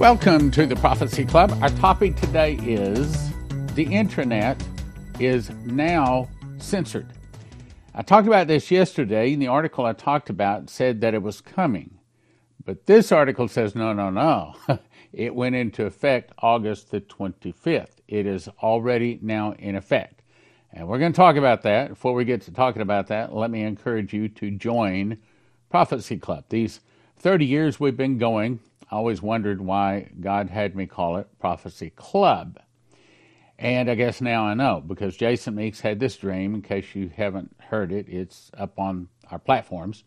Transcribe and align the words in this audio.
Welcome 0.00 0.50
to 0.52 0.64
the 0.64 0.76
Prophecy 0.76 1.26
Club. 1.26 1.52
Our 1.60 1.68
topic 1.68 2.16
today 2.16 2.54
is 2.54 3.30
the 3.74 3.82
internet 3.82 4.56
is 5.18 5.50
now 5.66 6.26
censored. 6.56 7.12
I 7.94 8.00
talked 8.00 8.26
about 8.26 8.46
this 8.46 8.70
yesterday, 8.70 9.34
and 9.34 9.42
the 9.42 9.48
article 9.48 9.84
I 9.84 9.92
talked 9.92 10.30
about 10.30 10.70
said 10.70 11.02
that 11.02 11.12
it 11.12 11.22
was 11.22 11.42
coming. 11.42 11.98
But 12.64 12.86
this 12.86 13.12
article 13.12 13.46
says 13.46 13.74
no, 13.74 13.92
no, 13.92 14.08
no. 14.08 14.54
it 15.12 15.34
went 15.34 15.54
into 15.54 15.84
effect 15.84 16.32
August 16.38 16.90
the 16.90 17.02
25th. 17.02 17.96
It 18.08 18.24
is 18.24 18.48
already 18.62 19.18
now 19.20 19.52
in 19.58 19.76
effect. 19.76 20.22
And 20.72 20.88
we're 20.88 20.98
going 20.98 21.12
to 21.12 21.16
talk 21.16 21.36
about 21.36 21.60
that. 21.64 21.90
Before 21.90 22.14
we 22.14 22.24
get 22.24 22.40
to 22.42 22.52
talking 22.52 22.80
about 22.80 23.08
that, 23.08 23.34
let 23.34 23.50
me 23.50 23.60
encourage 23.64 24.14
you 24.14 24.30
to 24.30 24.50
join 24.50 25.18
Prophecy 25.68 26.16
Club. 26.16 26.46
These 26.48 26.80
30 27.18 27.44
years 27.44 27.78
we've 27.78 27.98
been 27.98 28.16
going, 28.16 28.60
I 28.90 28.96
always 28.96 29.22
wondered 29.22 29.60
why 29.60 30.10
God 30.20 30.50
had 30.50 30.74
me 30.74 30.86
call 30.86 31.16
it 31.16 31.28
Prophecy 31.38 31.90
Club. 31.90 32.58
And 33.56 33.88
I 33.88 33.94
guess 33.94 34.20
now 34.20 34.44
I 34.44 34.54
know 34.54 34.82
because 34.84 35.16
Jason 35.16 35.54
Meeks 35.54 35.80
had 35.80 36.00
this 36.00 36.16
dream. 36.16 36.54
In 36.54 36.62
case 36.62 36.94
you 36.94 37.10
haven't 37.14 37.54
heard 37.58 37.92
it, 37.92 38.08
it's 38.08 38.50
up 38.56 38.78
on 38.78 39.08
our 39.30 39.38
platforms. 39.38 40.02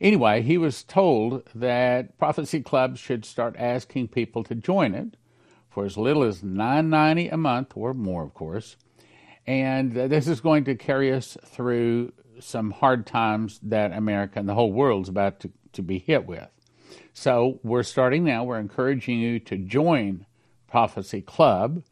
Anyway, 0.00 0.42
he 0.42 0.58
was 0.58 0.82
told 0.82 1.42
that 1.54 2.18
Prophecy 2.18 2.60
Club 2.60 2.96
should 2.96 3.24
start 3.24 3.54
asking 3.58 4.08
people 4.08 4.42
to 4.44 4.54
join 4.54 4.94
it 4.94 5.16
for 5.68 5.84
as 5.84 5.96
little 5.96 6.24
as 6.24 6.40
$9.90 6.40 7.32
a 7.32 7.36
month 7.36 7.72
or 7.76 7.94
more, 7.94 8.24
of 8.24 8.34
course. 8.34 8.76
And 9.46 9.92
this 9.92 10.26
is 10.26 10.40
going 10.40 10.64
to 10.64 10.74
carry 10.74 11.12
us 11.12 11.36
through 11.44 12.12
some 12.40 12.70
hard 12.70 13.06
times 13.06 13.60
that 13.62 13.92
America 13.92 14.38
and 14.38 14.48
the 14.48 14.54
whole 14.54 14.72
world's 14.72 15.08
about 15.08 15.40
to, 15.40 15.50
to 15.72 15.82
be 15.82 15.98
hit 15.98 16.26
with. 16.26 16.48
So 17.18 17.58
we're 17.64 17.82
starting 17.82 18.24
now. 18.24 18.44
We're 18.44 18.60
encouraging 18.60 19.18
you 19.18 19.40
to 19.40 19.56
join 19.58 20.24
Prophecy 20.68 21.20
Club, 21.20 21.82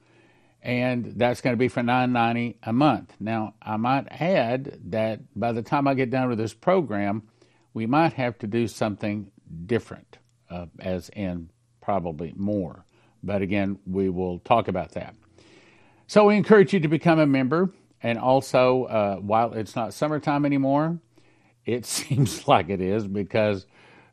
and 0.63 1.05
that's 1.17 1.41
going 1.41 1.53
to 1.53 1.59
be 1.59 1.67
for 1.67 1.83
nine 1.83 2.13
ninety 2.13 2.59
a 2.63 2.73
month. 2.73 3.13
Now, 3.19 3.55
I 3.61 3.77
might 3.77 4.07
add 4.09 4.79
that 4.91 5.21
by 5.35 5.51
the 5.51 5.63
time 5.63 5.89
I 5.89 5.95
get 5.95 6.11
done 6.11 6.29
with 6.29 6.39
this 6.39 6.55
program, 6.55 7.25
we 7.75 7.87
might 7.87 8.13
have 8.13 8.39
to 8.39 8.47
do 8.47 8.69
something 8.69 9.31
different, 9.67 10.19
uh, 10.49 10.67
as 10.79 11.09
in 11.09 11.51
probably 11.81 12.33
more. 12.37 12.85
But 13.23 13.43
again, 13.43 13.81
we 13.85 14.09
will 14.09 14.39
talk 14.39 14.69
about 14.69 14.93
that. 14.93 15.17
So 16.07 16.27
we 16.27 16.37
encourage 16.37 16.73
you 16.73 16.79
to 16.79 16.89
become 16.89 17.19
a 17.19 17.27
member, 17.27 17.71
and 18.01 18.17
also 18.17 18.85
uh, 18.85 19.17
while 19.17 19.55
it's 19.55 19.75
not 19.75 19.93
summertime 19.93 20.47
anymore, 20.47 21.01
it 21.65 21.85
seems 21.97 22.47
like 22.47 22.69
it 22.69 22.81
is 22.81 23.09
because. 23.09 23.67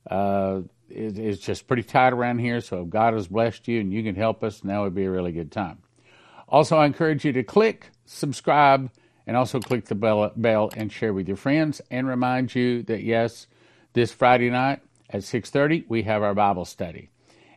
Uh, 0.10 0.62
it, 0.94 1.18
it's 1.18 1.42
just 1.42 1.68
pretty 1.68 1.84
tight 1.84 2.14
around 2.14 2.40
here. 2.40 2.62
So 2.62 2.82
if 2.84 2.90
God 2.90 3.14
has 3.14 3.28
blessed 3.28 3.68
you 3.68 3.80
and 3.80 3.92
you 3.92 4.04
can 4.04 4.16
help 4.16 4.44
us, 4.44 4.64
now 4.64 4.84
would 4.84 4.96
be 4.96 5.06
a 5.06 5.12
really 5.12 5.32
good 5.32 5.52
time. 5.52 5.80
Also, 6.48 6.78
I 6.78 6.86
encourage 6.86 7.26
you 7.26 7.34
to 7.34 7.44
click 7.44 7.90
subscribe 8.06 8.92
and 9.26 9.38
also 9.38 9.60
click 9.60 9.86
the 9.86 9.96
bell, 9.96 10.32
bell 10.36 10.70
and 10.76 10.92
share 10.92 11.14
with 11.14 11.28
your 11.28 11.38
friends. 11.38 11.82
And 11.90 12.08
remind 12.08 12.54
you 12.56 12.84
that 12.84 13.04
yes, 13.04 13.48
this 13.94 14.12
Friday 14.12 14.50
night 14.50 14.82
at 15.10 15.22
6:30 15.22 15.86
we 15.88 16.04
have 16.04 16.22
our 16.24 16.34
Bible 16.34 16.66
study, 16.66 17.10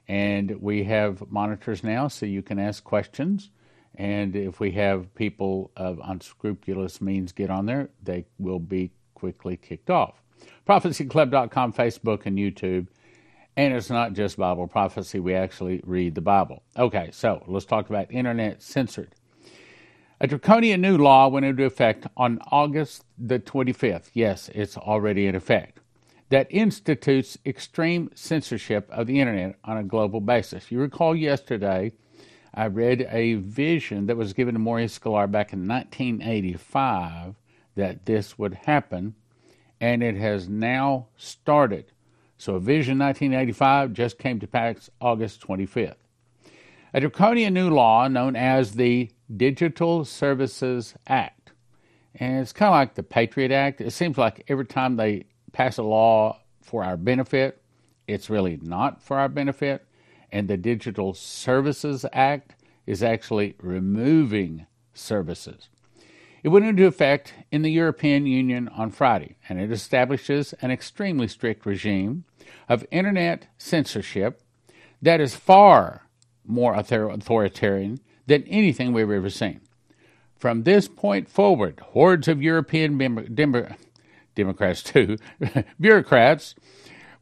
and 0.09 0.61
we 0.61 0.85
have 0.85 1.31
monitors 1.31 1.83
now, 1.83 2.09
so 2.09 2.27
you 2.27 2.43
can 2.43 2.59
ask 2.59 2.85
questions. 2.85 3.51
And 3.95 4.37
if 4.37 4.61
we 4.61 4.73
have 4.73 5.15
people 5.15 5.71
of 5.75 6.01
unscrupulous 6.05 7.01
means 7.01 7.33
get 7.33 7.51
on 7.51 7.65
there, 7.65 7.89
they 8.03 8.27
will 8.39 8.59
be 8.59 8.91
quickly 9.15 9.57
kicked 9.57 9.89
off. 9.89 10.23
ProphecyClub.com, 10.69 11.73
Facebook, 11.73 12.27
and 12.27 12.37
YouTube. 12.37 12.89
And 13.57 13.73
it's 13.73 13.89
not 13.89 14.13
just 14.13 14.37
Bible 14.37 14.67
prophecy, 14.67 15.19
we 15.19 15.35
actually 15.35 15.81
read 15.85 16.15
the 16.15 16.21
Bible. 16.21 16.63
Okay, 16.77 17.09
so 17.13 17.43
let's 17.47 17.65
talk 17.65 17.89
about 17.89 18.13
internet 18.13 18.63
censored. 18.63 19.15
A 20.21 20.27
draconian 20.27 20.81
new 20.81 20.97
law 20.99 21.29
went 21.29 21.47
into 21.47 21.65
effect 21.65 22.07
on 22.17 22.39
August 22.51 23.05
the 23.19 23.39
25th. 23.39 24.11
Yes, 24.13 24.51
it's 24.55 24.77
already 24.77 25.27
in 25.27 25.35
effect. 25.35 25.81
That 26.29 26.49
institutes 26.51 27.39
extreme 27.47 28.11
censorship 28.15 28.89
of 28.91 29.07
the 29.07 29.21
internet 29.21 29.57
on 29.65 29.77
a 29.77 29.85
global 29.85 30.21
basis. 30.21 30.71
You 30.71 30.81
recall 30.81 31.15
yesterday, 31.15 31.93
I 32.53 32.67
read 32.67 33.07
a 33.11 33.35
vision 33.35 34.07
that 34.07 34.17
was 34.17 34.33
given 34.33 34.55
to 34.55 34.59
Maurice 34.59 34.99
Sklar 34.99 35.31
back 35.31 35.53
in 35.53 35.69
1985 35.69 37.35
that 37.75 38.07
this 38.07 38.39
would 38.39 38.55
happen, 38.55 39.15
and 39.81 40.03
it 40.03 40.17
has 40.17 40.49
now 40.49 41.09
started. 41.17 41.93
So 42.39 42.57
a 42.57 42.61
Vision 42.61 42.99
1985 42.99 43.93
just 43.93 44.19
came 44.19 44.41
to 44.41 44.47
pass 44.47 44.91
August 45.01 45.47
25th. 45.47 45.97
A 46.93 47.01
draconian 47.01 47.55
new 47.55 47.71
law 47.71 48.09
known 48.09 48.37
as 48.37 48.73
the 48.73 49.11
Digital 49.35 50.05
Services 50.05 50.95
Act. 51.07 51.53
And 52.15 52.41
it's 52.41 52.53
kind 52.53 52.69
of 52.69 52.75
like 52.75 52.95
the 52.95 53.03
Patriot 53.03 53.53
Act. 53.53 53.81
It 53.81 53.91
seems 53.91 54.17
like 54.17 54.45
every 54.49 54.67
time 54.67 54.97
they 54.97 55.27
pass 55.53 55.79
a 55.79 55.83
law 55.83 56.41
for 56.63 56.85
our 56.85 56.97
benefit, 56.97 57.63
it's 58.07 58.31
really 58.31 58.59
not 58.63 59.03
for 59.03 59.19
our 59.19 59.29
benefit. 59.29 59.87
And 60.33 60.49
the 60.49 60.57
Digital 60.57 61.15
Services 61.15 62.05
Act 62.13 62.55
is 62.87 63.03
actually 63.03 63.57
removing 63.61 64.67
services. 64.95 65.69
It 66.47 66.51
went 66.51 66.65
into 66.65 66.87
effect 66.87 67.35
in 67.51 67.63
the 67.63 67.73
European 67.73 68.25
Union 68.25 68.69
on 68.69 68.93
Friday, 68.93 69.35
and 69.49 69.61
it 69.61 69.73
establishes 69.73 70.53
an 70.63 70.71
extremely 70.71 71.27
strict 71.27 71.67
regime 71.67 72.23
of 72.69 72.87
internet 72.93 73.49
censorship 73.59 74.41
that 75.03 75.21
is 75.21 75.35
far 75.35 76.07
more 76.45 76.77
authoritarian 76.77 77.99
than 78.29 78.45
anything 78.45 78.93
we've 78.93 79.11
ever 79.11 79.29
seen. 79.29 79.61
From 80.37 80.63
this 80.63 80.87
point 80.87 81.29
forward, 81.29 81.81
hordes 81.81 82.29
of 82.29 82.41
European 82.41 82.97
Dem- 82.97 83.75
Democrats, 84.37 84.85
too, 84.85 85.17
bureaucrats, 85.81 86.55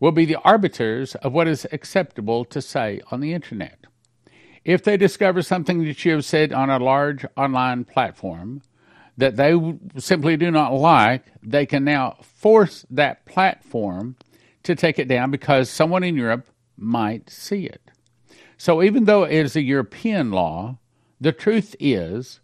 will 0.00 0.12
be 0.12 0.26
the 0.26 0.36
arbiters 0.44 1.14
of 1.14 1.32
what 1.32 1.48
is 1.48 1.66
acceptable 1.72 2.44
to 2.44 2.60
say 2.60 3.00
on 3.10 3.20
the 3.20 3.32
internet. 3.32 3.86
If 4.66 4.84
they 4.84 4.98
discover 4.98 5.40
something 5.40 5.82
that 5.86 6.04
you 6.04 6.12
have 6.12 6.26
said 6.26 6.52
on 6.52 6.68
a 6.68 6.78
large 6.78 7.24
online 7.38 7.84
platform, 7.86 8.60
that 9.16 9.36
they 9.36 9.54
simply 9.96 10.36
do 10.36 10.50
not 10.50 10.72
like, 10.72 11.24
they 11.42 11.66
can 11.66 11.84
now 11.84 12.16
force 12.22 12.84
that 12.90 13.24
platform 13.26 14.16
to 14.64 14.74
take 14.74 14.98
it 14.98 15.08
down 15.08 15.30
because 15.30 15.70
someone 15.70 16.02
in 16.02 16.16
Europe 16.16 16.48
might 16.76 17.30
see 17.30 17.66
it. 17.66 17.80
So 18.56 18.82
even 18.82 19.04
though 19.04 19.24
it 19.24 19.32
is 19.32 19.56
a 19.56 19.62
European 19.62 20.30
law, 20.30 20.78
the 21.20 21.32
truth 21.32 21.76
is 21.78 22.40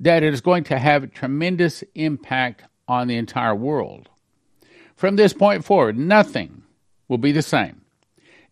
that 0.00 0.22
it 0.22 0.32
is 0.32 0.40
going 0.40 0.64
to 0.64 0.78
have 0.78 1.12
tremendous 1.12 1.84
impact 1.94 2.64
on 2.88 3.08
the 3.08 3.16
entire 3.16 3.54
world. 3.54 4.08
From 4.96 5.16
this 5.16 5.32
point 5.32 5.64
forward, 5.64 5.98
nothing 5.98 6.62
will 7.08 7.18
be 7.18 7.32
the 7.32 7.42
same. 7.42 7.82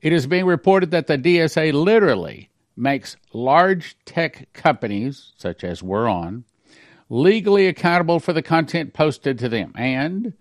It 0.00 0.12
is 0.12 0.26
being 0.26 0.46
reported 0.46 0.90
that 0.90 1.06
the 1.06 1.16
DSA 1.16 1.72
literally 1.72 2.50
makes 2.76 3.16
large 3.32 3.96
tech 4.04 4.52
companies, 4.52 5.32
such 5.36 5.62
as 5.62 5.82
we're 5.82 6.08
on, 6.08 6.44
legally 7.12 7.66
accountable 7.66 8.18
for 8.18 8.32
the 8.32 8.40
content 8.40 8.94
posted 8.94 9.38
to 9.38 9.46
them. 9.46 9.70
And 9.76 10.32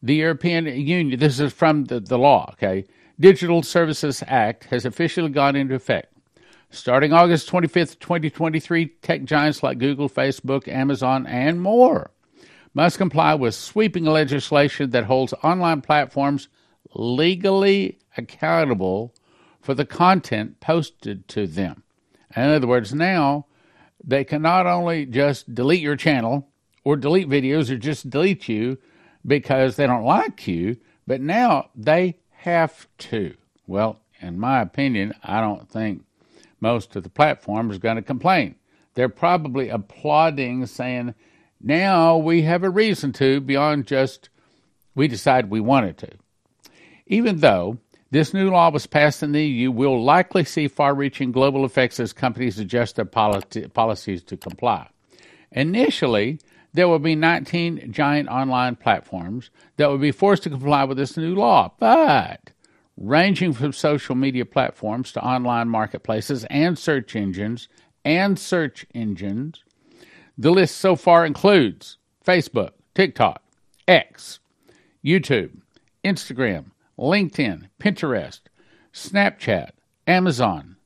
the 0.00 0.14
European 0.14 0.66
Union, 0.66 1.18
this 1.18 1.40
is 1.40 1.52
from 1.52 1.86
the, 1.86 1.98
the 1.98 2.16
law, 2.16 2.50
okay? 2.52 2.84
Digital 3.18 3.64
Services 3.64 4.22
Act 4.28 4.66
has 4.66 4.84
officially 4.84 5.30
gone 5.30 5.56
into 5.56 5.74
effect. 5.74 6.16
Starting 6.70 7.12
August 7.12 7.50
25th, 7.50 7.98
2023, 7.98 8.86
tech 9.02 9.24
giants 9.24 9.64
like 9.64 9.78
Google, 9.78 10.08
Facebook, 10.08 10.68
Amazon, 10.68 11.26
and 11.26 11.60
more 11.60 12.12
must 12.72 12.98
comply 12.98 13.34
with 13.34 13.54
sweeping 13.56 14.04
legislation 14.04 14.90
that 14.90 15.04
holds 15.04 15.34
online 15.42 15.80
platforms 15.80 16.48
legally 16.94 17.98
accountable 18.16 19.12
for 19.60 19.74
the 19.74 19.84
content 19.84 20.60
posted 20.60 21.26
to 21.26 21.48
them. 21.48 21.82
In 22.36 22.44
other 22.44 22.68
words, 22.68 22.94
now 22.94 23.46
they 24.04 24.24
can 24.24 24.42
not 24.42 24.66
only 24.66 25.06
just 25.06 25.54
delete 25.54 25.80
your 25.82 25.96
channel 25.96 26.48
or 26.84 26.96
delete 26.96 27.28
videos 27.28 27.70
or 27.70 27.76
just 27.76 28.10
delete 28.10 28.48
you 28.48 28.78
because 29.26 29.76
they 29.76 29.86
don't 29.86 30.04
like 30.04 30.46
you, 30.46 30.76
but 31.06 31.20
now 31.20 31.70
they 31.74 32.18
have 32.30 32.86
to. 32.98 33.34
Well, 33.66 34.00
in 34.20 34.38
my 34.38 34.60
opinion, 34.60 35.14
I 35.22 35.40
don't 35.40 35.68
think 35.68 36.04
most 36.60 36.94
of 36.96 37.02
the 37.02 37.08
platforms 37.08 37.76
are 37.76 37.80
going 37.80 37.96
to 37.96 38.02
complain. 38.02 38.56
They're 38.94 39.08
probably 39.08 39.68
applauding, 39.68 40.66
saying, 40.66 41.14
now 41.60 42.16
we 42.16 42.42
have 42.42 42.62
a 42.62 42.70
reason 42.70 43.12
to 43.14 43.40
beyond 43.40 43.86
just 43.86 44.28
we 44.94 45.08
decide 45.08 45.48
we 45.48 45.60
wanted 45.60 45.96
to. 45.98 46.10
Even 47.06 47.38
though 47.38 47.78
this 48.12 48.34
new 48.34 48.50
law 48.50 48.70
was 48.70 48.86
passed 48.86 49.22
in 49.22 49.32
the 49.32 49.42
EU, 49.42 49.70
we'll 49.70 50.04
likely 50.04 50.44
see 50.44 50.68
far 50.68 50.94
reaching 50.94 51.32
global 51.32 51.64
effects 51.64 51.98
as 51.98 52.12
companies 52.12 52.58
adjust 52.58 52.96
their 52.96 53.06
politi- 53.06 53.72
policies 53.72 54.22
to 54.24 54.36
comply. 54.36 54.86
Initially, 55.50 56.38
there 56.74 56.88
will 56.88 56.98
be 56.98 57.14
19 57.14 57.90
giant 57.90 58.28
online 58.28 58.76
platforms 58.76 59.48
that 59.78 59.88
will 59.88 59.96
be 59.96 60.12
forced 60.12 60.42
to 60.42 60.50
comply 60.50 60.84
with 60.84 60.98
this 60.98 61.16
new 61.16 61.34
law. 61.34 61.72
But 61.78 62.50
ranging 62.98 63.54
from 63.54 63.72
social 63.72 64.14
media 64.14 64.44
platforms 64.44 65.10
to 65.12 65.24
online 65.24 65.70
marketplaces 65.70 66.44
and 66.50 66.78
search 66.78 67.16
engines 67.16 67.66
and 68.04 68.38
search 68.38 68.84
engines. 68.94 69.64
The 70.36 70.50
list 70.50 70.76
so 70.76 70.96
far 70.96 71.24
includes 71.24 71.96
Facebook, 72.22 72.72
TikTok, 72.94 73.42
X, 73.88 74.40
YouTube, 75.02 75.62
Instagram, 76.04 76.71
LinkedIn, 77.02 77.68
Pinterest, 77.80 78.40
Snapchat, 78.92 79.70
Amazon. 80.06 80.76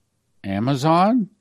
Amazon? 0.42 1.30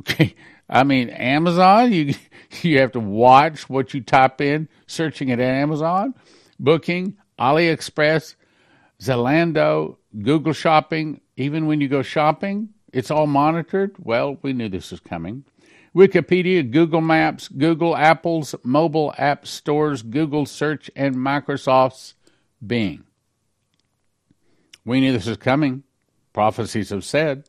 Okay, 0.00 0.34
I 0.68 0.82
mean 0.82 1.08
Amazon, 1.10 1.92
you 1.92 2.14
you 2.62 2.80
have 2.80 2.90
to 2.92 3.00
watch 3.00 3.68
what 3.70 3.94
you 3.94 4.00
type 4.00 4.40
in 4.40 4.68
searching 4.88 5.30
at 5.30 5.38
Amazon, 5.38 6.14
Booking, 6.58 7.16
AliExpress, 7.38 8.34
Zalando, 9.00 9.98
Google 10.20 10.52
Shopping, 10.52 11.20
even 11.36 11.66
when 11.66 11.80
you 11.80 11.86
go 11.86 12.02
shopping, 12.02 12.70
it's 12.92 13.12
all 13.12 13.28
monitored. 13.28 13.94
Well, 14.00 14.38
we 14.42 14.52
knew 14.52 14.68
this 14.68 14.90
was 14.90 14.98
coming. 14.98 15.44
Wikipedia, 15.94 16.68
Google 16.68 17.00
Maps, 17.00 17.46
Google, 17.46 17.96
Apple's 17.96 18.54
mobile 18.64 19.14
app 19.16 19.46
stores, 19.46 20.02
Google 20.02 20.44
Search, 20.44 20.90
and 20.96 21.14
Microsoft's 21.14 22.14
Bing. 22.66 23.04
We 24.84 25.00
knew 25.00 25.12
this 25.12 25.26
was 25.26 25.36
coming. 25.36 25.82
Prophecies 26.32 26.90
have 26.90 27.04
said. 27.04 27.48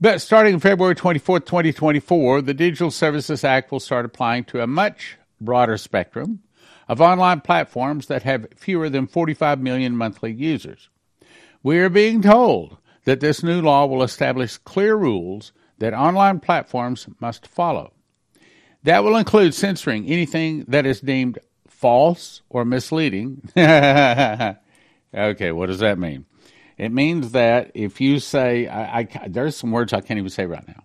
But 0.00 0.20
starting 0.20 0.58
February 0.58 0.96
24th, 0.96 1.46
2024, 1.46 2.42
the 2.42 2.54
Digital 2.54 2.90
Services 2.90 3.44
Act 3.44 3.70
will 3.70 3.80
start 3.80 4.04
applying 4.04 4.44
to 4.44 4.60
a 4.60 4.66
much 4.66 5.16
broader 5.40 5.78
spectrum 5.78 6.42
of 6.88 7.00
online 7.00 7.40
platforms 7.40 8.06
that 8.06 8.24
have 8.24 8.48
fewer 8.56 8.90
than 8.90 9.06
45 9.06 9.60
million 9.60 9.96
monthly 9.96 10.32
users. 10.32 10.88
We 11.62 11.78
are 11.78 11.88
being 11.88 12.20
told 12.22 12.78
that 13.04 13.20
this 13.20 13.42
new 13.42 13.62
law 13.62 13.86
will 13.86 14.02
establish 14.02 14.58
clear 14.58 14.96
rules 14.96 15.52
that 15.78 15.94
online 15.94 16.40
platforms 16.40 17.06
must 17.20 17.46
follow. 17.46 17.92
That 18.82 19.04
will 19.04 19.16
include 19.16 19.54
censoring 19.54 20.06
anything 20.06 20.64
that 20.68 20.86
is 20.86 21.00
deemed 21.00 21.38
false 21.68 22.42
or 22.50 22.64
misleading. 22.64 23.48
okay, 25.14 25.52
what 25.52 25.66
does 25.66 25.80
that 25.80 25.98
mean? 25.98 26.26
It 26.78 26.90
means 26.90 27.32
that 27.32 27.70
if 27.74 28.00
you 28.00 28.18
say, 28.18 28.66
I, 28.66 29.00
I, 29.00 29.28
there's 29.28 29.56
some 29.56 29.70
words 29.70 29.92
I 29.92 30.00
can't 30.00 30.18
even 30.18 30.30
say 30.30 30.46
right 30.46 30.66
now. 30.66 30.82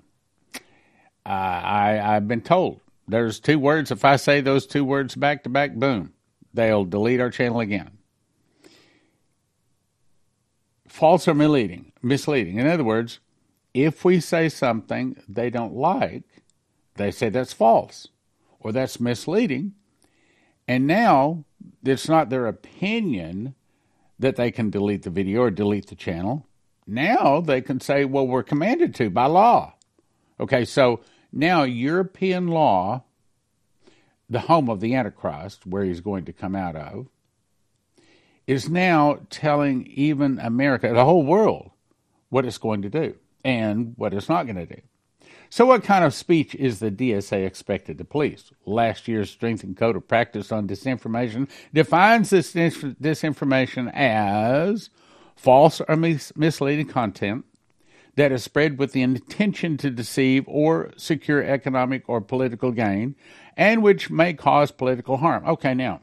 Uh, 1.26 1.30
I, 1.30 2.16
I've 2.16 2.28
been 2.28 2.42
told 2.42 2.82
there's 3.08 3.40
two 3.40 3.60
words. 3.60 3.92
If 3.92 4.06
I 4.06 4.16
say 4.18 4.42
those 4.42 4.66
two 4.66 4.84
words 4.84 5.16
back 5.16 5.44
to 5.44 5.50
back, 5.50 5.74
boom, 5.74 6.14
they'll 6.54 6.86
delete 6.86 7.22
our 7.22 7.30
channel 7.30 7.60
again. 7.60 7.92
False 10.88 11.28
or 11.28 11.34
misleading. 11.34 11.92
Misleading. 12.02 12.58
In 12.58 12.68
other 12.68 12.84
words, 12.84 13.20
if 13.74 14.04
we 14.04 14.20
say 14.20 14.50
something 14.50 15.22
they 15.28 15.50
don't 15.50 15.76
like, 15.76 16.24
they 16.96 17.12
say 17.12 17.30
that's 17.30 17.54
false 17.54 18.08
or 18.60 18.72
that's 18.72 19.00
misleading. 19.00 19.74
And 20.68 20.88
now 20.88 21.46
it's 21.84 22.10
not 22.10 22.30
their 22.30 22.48
opinion 22.48 23.56
that 24.19 24.36
they 24.36 24.52
can 24.52 24.69
delete 24.69 25.04
the 25.04 25.10
video 25.10 25.42
or 25.42 25.52
delete 25.52 25.88
the 25.88 25.96
channel. 25.96 26.48
Now 26.86 27.42
they 27.42 27.62
can 27.62 27.80
say, 27.80 28.06
well, 28.06 28.28
we're 28.28 28.44
commanded 28.44 28.96
to 28.96 29.10
by 29.10 29.25
law. 29.25 29.74
Okay, 30.40 30.66
so 30.66 31.02
now 31.31 31.64
European 31.64 32.48
law, 32.48 33.04
the 34.30 34.42
home 34.42 34.69
of 34.69 34.80
the 34.80 34.96
Antichrist, 34.96 35.66
where 35.66 35.84
he's 35.84 36.02
going 36.02 36.25
to 36.25 36.34
come 36.34 36.56
out 36.56 36.75
of, 36.75 37.08
is 38.46 38.69
now 38.69 39.19
telling 39.30 39.86
even 39.88 40.40
America, 40.40 40.94
the 40.94 41.04
whole 41.04 41.25
world, 41.25 41.72
what 42.30 42.46
it's 42.46 42.58
going 42.58 42.81
to 42.81 42.90
do 42.90 43.16
and 43.44 43.94
what 43.98 44.14
it's 44.14 44.30
not 44.30 44.46
going 44.46 44.56
to 44.56 44.66
do. 44.66 44.81
So, 45.50 45.66
what 45.66 45.84
kind 45.84 46.04
of 46.04 46.14
speech 46.14 46.56
is 46.56 46.80
the 46.80 46.92
DSA 46.92 47.46
expected 47.46 47.98
to 47.98 48.04
police? 48.04 48.52
Last 48.66 49.08
year's 49.08 49.30
Strengthened 49.30 49.78
Code 49.78 49.96
of 49.96 50.08
Practice 50.08 50.52
on 50.52 50.68
Disinformation 50.68 51.50
defines 51.74 52.30
this 52.30 52.54
disinformation 52.54 53.92
as 53.94 54.90
false 55.36 55.82
or 55.88 55.96
mis- 55.96 56.36
misleading 56.36 56.88
content 56.88 57.46
that 58.16 58.32
is 58.32 58.44
spread 58.44 58.78
with 58.78 58.92
the 58.92 59.04
intention 59.04 59.78
to 59.78 59.90
deceive 59.90 60.44
or 60.48 60.92
secure 60.98 61.42
economic 61.44 62.04
or 62.10 62.20
political 62.20 62.72
gain 62.72 63.16
and 63.56 63.82
which 63.82 64.10
may 64.10 64.34
cause 64.34 64.72
political 64.72 65.18
harm. 65.18 65.46
Okay, 65.46 65.74
now, 65.74 66.02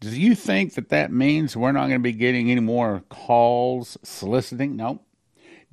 do 0.00 0.08
you 0.08 0.34
think 0.34 0.74
that 0.74 0.88
that 0.88 1.12
means 1.12 1.56
we're 1.56 1.72
not 1.72 1.88
going 1.88 1.92
to 1.92 1.98
be 2.00 2.12
getting 2.12 2.50
any 2.50 2.60
more 2.60 3.04
calls 3.08 3.96
soliciting? 4.02 4.76
No. 4.76 5.00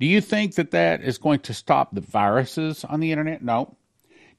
Do 0.00 0.06
you 0.06 0.20
think 0.20 0.54
that 0.54 0.70
that 0.70 1.02
is 1.02 1.18
going 1.18 1.40
to 1.40 1.54
stop 1.54 1.94
the 1.94 2.00
viruses 2.00 2.84
on 2.84 3.00
the 3.00 3.10
internet? 3.10 3.42
No. 3.42 3.76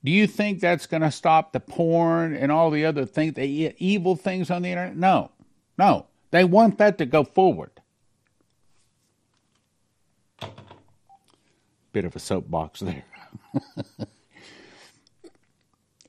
Do 0.04 0.12
you 0.12 0.28
think 0.28 0.62
that's 0.62 0.86
going 0.88 1.02
to 1.02 1.12
stop 1.12 1.52
the 1.52 1.60
porn 1.60 2.34
and 2.34 2.52
all 2.52 2.72
the 2.72 2.86
other 2.86 3.06
things, 3.06 3.34
the 3.34 3.76
evil 3.78 4.16
things 4.16 4.50
on 4.50 4.62
the 4.62 4.70
internet? 4.70 4.96
No. 4.96 5.32
No. 5.78 6.06
They 6.32 6.46
want 6.46 6.78
that 6.78 6.98
to 7.00 7.06
go 7.06 7.24
forward. 7.24 7.72
Bit 11.92 12.06
of 12.06 12.16
a 12.16 12.20
soapbox 12.20 12.80
there. 12.80 13.04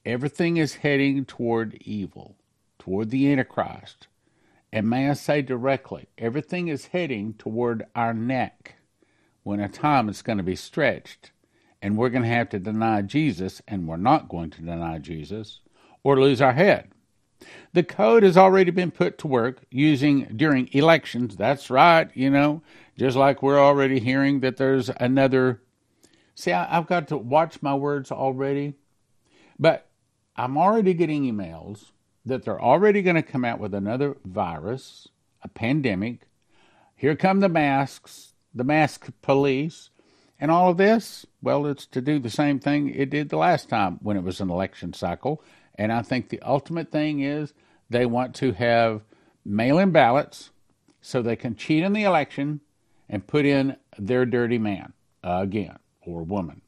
Everything 0.04 0.58
is 0.58 0.76
heading 0.76 1.24
toward 1.24 1.74
evil, 1.82 2.36
toward 2.78 3.10
the 3.10 3.32
Antichrist. 3.32 4.06
And 4.72 4.88
may 4.88 5.10
I 5.10 5.14
say 5.14 5.42
directly, 5.42 6.06
everything 6.16 6.68
is 6.68 6.86
heading 6.86 7.34
toward 7.34 7.84
our 7.96 8.14
neck 8.14 8.76
when 9.42 9.60
a 9.60 9.68
time 9.68 10.08
is 10.08 10.22
going 10.22 10.38
to 10.38 10.44
be 10.44 10.56
stretched 10.56 11.32
and 11.82 11.96
we're 11.96 12.10
going 12.10 12.22
to 12.22 12.28
have 12.28 12.50
to 12.50 12.58
deny 12.58 13.02
Jesus, 13.02 13.62
and 13.66 13.88
we're 13.88 13.96
not 13.96 14.28
going 14.28 14.50
to 14.50 14.60
deny 14.60 14.98
Jesus, 14.98 15.60
or 16.02 16.20
lose 16.20 16.42
our 16.42 16.52
head. 16.52 16.90
The 17.72 17.82
code 17.82 18.22
has 18.22 18.36
already 18.36 18.70
been 18.70 18.90
put 18.90 19.16
to 19.18 19.26
work 19.26 19.62
using 19.70 20.24
during 20.36 20.68
elections. 20.72 21.36
That's 21.36 21.70
right, 21.70 22.10
you 22.14 22.28
know, 22.28 22.62
just 22.98 23.16
like 23.16 23.42
we're 23.42 23.58
already 23.58 23.98
hearing 23.98 24.40
that 24.40 24.58
there's 24.58 24.90
another. 25.00 25.62
See, 26.34 26.52
I, 26.52 26.64
have 26.66 26.86
got 26.86 27.08
to 27.08 27.16
watch 27.16 27.62
my 27.62 27.74
words 27.74 28.12
already, 28.12 28.74
but 29.58 29.86
I'm 30.36 30.58
already 30.58 30.94
getting 30.94 31.22
emails 31.22 31.92
that 32.26 32.44
they're 32.44 32.60
already 32.60 33.00
going 33.02 33.16
to 33.16 33.22
come 33.22 33.44
out 33.44 33.58
with 33.58 33.74
another 33.74 34.16
virus, 34.24 35.08
a 35.42 35.48
pandemic. 35.48 36.26
Here 36.94 37.16
come 37.16 37.40
the 37.40 37.48
masks 37.48 38.29
the 38.54 38.64
mask 38.64 39.08
police, 39.22 39.90
and 40.40 40.50
all 40.50 40.70
of 40.70 40.78
this, 40.78 41.26
well, 41.42 41.66
it's 41.66 41.86
to 41.86 42.00
do 42.00 42.18
the 42.18 42.30
same 42.30 42.58
thing 42.58 42.88
it 42.88 43.10
did 43.10 43.28
the 43.28 43.36
last 43.36 43.68
time 43.68 43.98
when 44.02 44.16
it 44.16 44.22
was 44.22 44.40
an 44.40 44.50
election 44.50 44.92
cycle. 44.92 45.42
And 45.74 45.92
I 45.92 46.02
think 46.02 46.28
the 46.28 46.40
ultimate 46.40 46.90
thing 46.90 47.20
is 47.20 47.52
they 47.90 48.06
want 48.06 48.34
to 48.36 48.52
have 48.52 49.02
mail 49.44 49.78
in 49.78 49.90
ballots 49.90 50.50
so 51.02 51.20
they 51.20 51.36
can 51.36 51.56
cheat 51.56 51.82
in 51.82 51.92
the 51.92 52.04
election 52.04 52.60
and 53.08 53.26
put 53.26 53.44
in 53.44 53.76
their 53.98 54.24
dirty 54.24 54.58
man 54.58 54.94
uh, 55.22 55.40
again 55.42 55.78
or 56.02 56.22
woman. 56.22 56.62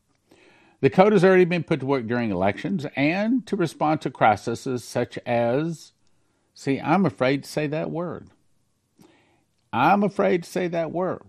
The 0.80 0.90
code 0.90 1.12
has 1.12 1.24
already 1.24 1.44
been 1.44 1.62
put 1.62 1.80
to 1.80 1.86
work 1.86 2.06
during 2.06 2.30
elections 2.30 2.86
and 2.96 3.46
to 3.46 3.56
respond 3.56 4.00
to 4.02 4.10
crises 4.10 4.84
such 4.84 5.16
as, 5.24 5.92
see, 6.54 6.80
I'm 6.80 7.06
afraid 7.06 7.44
to 7.44 7.48
say 7.48 7.68
that 7.68 7.90
word. 7.90 8.28
I'm 9.72 10.02
afraid 10.02 10.42
to 10.42 10.50
say 10.50 10.68
that 10.68 10.90
word 10.90 11.22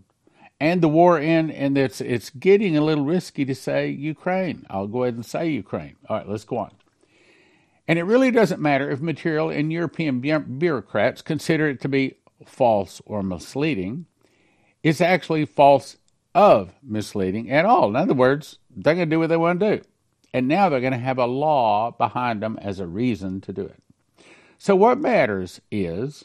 and 0.64 0.80
the 0.80 0.88
war 0.88 1.20
in, 1.20 1.52
and 1.52 1.78
it's 1.78 2.00
it's 2.00 2.30
getting 2.30 2.78
a 2.78 2.82
little 2.82 3.04
risky 3.04 3.44
to 3.44 3.54
say 3.54 3.90
Ukraine. 3.90 4.66
I'll 4.70 4.88
go 4.88 5.04
ahead 5.04 5.16
and 5.16 5.26
say 5.26 5.50
Ukraine. 5.50 5.98
All 6.08 6.16
right, 6.16 6.28
let's 6.28 6.46
go 6.46 6.58
on. 6.60 6.72
And 7.86 8.00
it 8.00 8.04
really 8.04 8.32
doesn't 8.32 8.62
matter 8.62 8.90
if 8.90 9.02
material 9.02 9.50
and 9.50 9.74
European 9.74 10.22
bureaucrats 10.22 11.22
consider 11.22 11.68
it 11.68 11.82
to 11.82 11.90
be 11.90 12.16
false 12.46 13.02
or 13.06 13.22
misleading. 13.22 14.06
It's 14.84 15.02
actually 15.02 15.46
false 15.46 15.98
of 16.34 16.72
misleading 16.82 17.52
at 17.52 17.66
all. 17.66 17.90
In 17.90 17.98
other 17.98 18.14
words, 18.14 18.60
they're 18.74 18.96
going 18.96 19.10
to 19.10 19.16
do 19.16 19.20
what 19.20 19.28
they 19.28 19.36
want 19.36 19.60
to 19.60 19.78
do. 19.78 19.84
And 20.34 20.48
now 20.48 20.70
they're 20.70 20.80
going 20.80 20.94
to 20.94 20.98
have 20.98 21.18
a 21.18 21.26
law 21.26 21.92
behind 21.92 22.42
them 22.42 22.58
as 22.62 22.80
a 22.80 22.88
reason 22.88 23.42
to 23.42 23.52
do 23.52 23.66
it. 23.66 23.84
So, 24.58 24.78
what 24.78 24.98
matters 24.98 25.60
is 25.70 26.24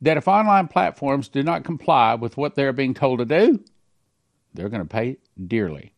that 0.00 0.16
if 0.16 0.28
online 0.28 0.68
platforms 0.68 1.26
do 1.26 1.42
not 1.42 1.64
comply 1.64 2.14
with 2.14 2.36
what 2.36 2.54
they're 2.54 2.72
being 2.72 2.94
told 2.94 3.18
to 3.18 3.24
do, 3.24 3.64
they're 4.54 4.68
going 4.68 4.82
to 4.82 4.88
pay 4.88 5.18
dearly. 5.46 5.92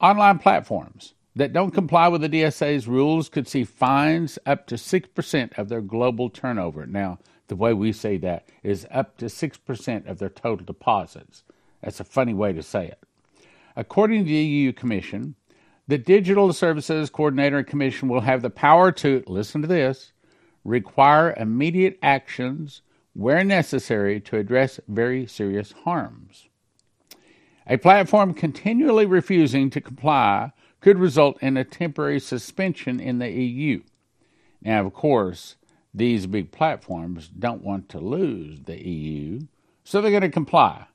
Online 0.00 0.38
platforms 0.38 1.14
that 1.34 1.52
don't 1.52 1.72
comply 1.72 2.08
with 2.08 2.22
the 2.22 2.28
DSA's 2.28 2.88
rules 2.88 3.28
could 3.28 3.46
see 3.46 3.64
fines 3.64 4.38
up 4.46 4.66
to 4.66 4.76
6% 4.76 5.58
of 5.58 5.68
their 5.68 5.80
global 5.80 6.30
turnover. 6.30 6.86
Now, 6.86 7.18
the 7.48 7.56
way 7.56 7.72
we 7.72 7.92
say 7.92 8.16
that 8.18 8.48
is 8.62 8.86
up 8.90 9.18
to 9.18 9.26
6% 9.26 10.06
of 10.08 10.18
their 10.18 10.28
total 10.28 10.64
deposits. 10.64 11.44
That's 11.82 12.00
a 12.00 12.04
funny 12.04 12.34
way 12.34 12.52
to 12.52 12.62
say 12.62 12.86
it. 12.86 13.02
According 13.76 14.24
to 14.24 14.28
the 14.28 14.34
EU 14.34 14.72
Commission, 14.72 15.34
the 15.86 15.98
Digital 15.98 16.52
Services 16.52 17.10
Coordinator 17.10 17.58
and 17.58 17.66
Commission 17.66 18.08
will 18.08 18.22
have 18.22 18.42
the 18.42 18.50
power 18.50 18.90
to, 18.92 19.22
listen 19.26 19.62
to 19.62 19.68
this, 19.68 20.12
require 20.64 21.34
immediate 21.36 21.98
actions 22.02 22.82
where 23.12 23.44
necessary 23.44 24.20
to 24.20 24.36
address 24.36 24.80
very 24.88 25.26
serious 25.26 25.72
harms. 25.84 26.48
A 27.68 27.76
platform 27.76 28.32
continually 28.32 29.06
refusing 29.06 29.70
to 29.70 29.80
comply 29.80 30.52
could 30.80 30.98
result 30.98 31.42
in 31.42 31.56
a 31.56 31.64
temporary 31.64 32.20
suspension 32.20 33.00
in 33.00 33.18
the 33.18 33.30
EU. 33.30 33.82
Now, 34.62 34.86
of 34.86 34.92
course, 34.92 35.56
these 35.92 36.26
big 36.26 36.52
platforms 36.52 37.28
don't 37.28 37.64
want 37.64 37.88
to 37.88 37.98
lose 37.98 38.60
the 38.62 38.86
EU, 38.86 39.40
so 39.82 40.00
they're 40.00 40.10
going 40.10 40.22
to 40.22 40.28
comply. 40.28 40.86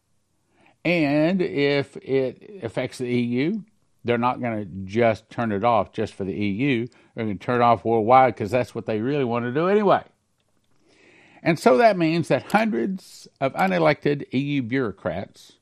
And 0.85 1.41
if 1.41 1.97
it 1.97 2.61
affects 2.63 2.99
the 2.99 3.13
EU, 3.13 3.63
they're 4.03 4.17
not 4.17 4.41
going 4.41 4.63
to 4.63 4.71
just 4.85 5.29
turn 5.29 5.51
it 5.51 5.63
off 5.63 5.91
just 5.91 6.13
for 6.13 6.23
the 6.23 6.33
EU. 6.33 6.87
They're 7.15 7.25
going 7.25 7.37
to 7.37 7.45
turn 7.45 7.61
it 7.61 7.63
off 7.63 7.83
worldwide 7.83 8.33
because 8.33 8.49
that's 8.49 8.73
what 8.73 8.85
they 8.85 9.01
really 9.01 9.25
want 9.25 9.45
to 9.45 9.51
do 9.51 9.67
anyway. 9.67 10.03
And 11.43 11.59
so 11.59 11.77
that 11.77 11.97
means 11.97 12.29
that 12.29 12.51
hundreds 12.51 13.27
of 13.39 13.53
unelected 13.53 14.25
EU 14.31 14.61
bureaucrats 14.61 15.57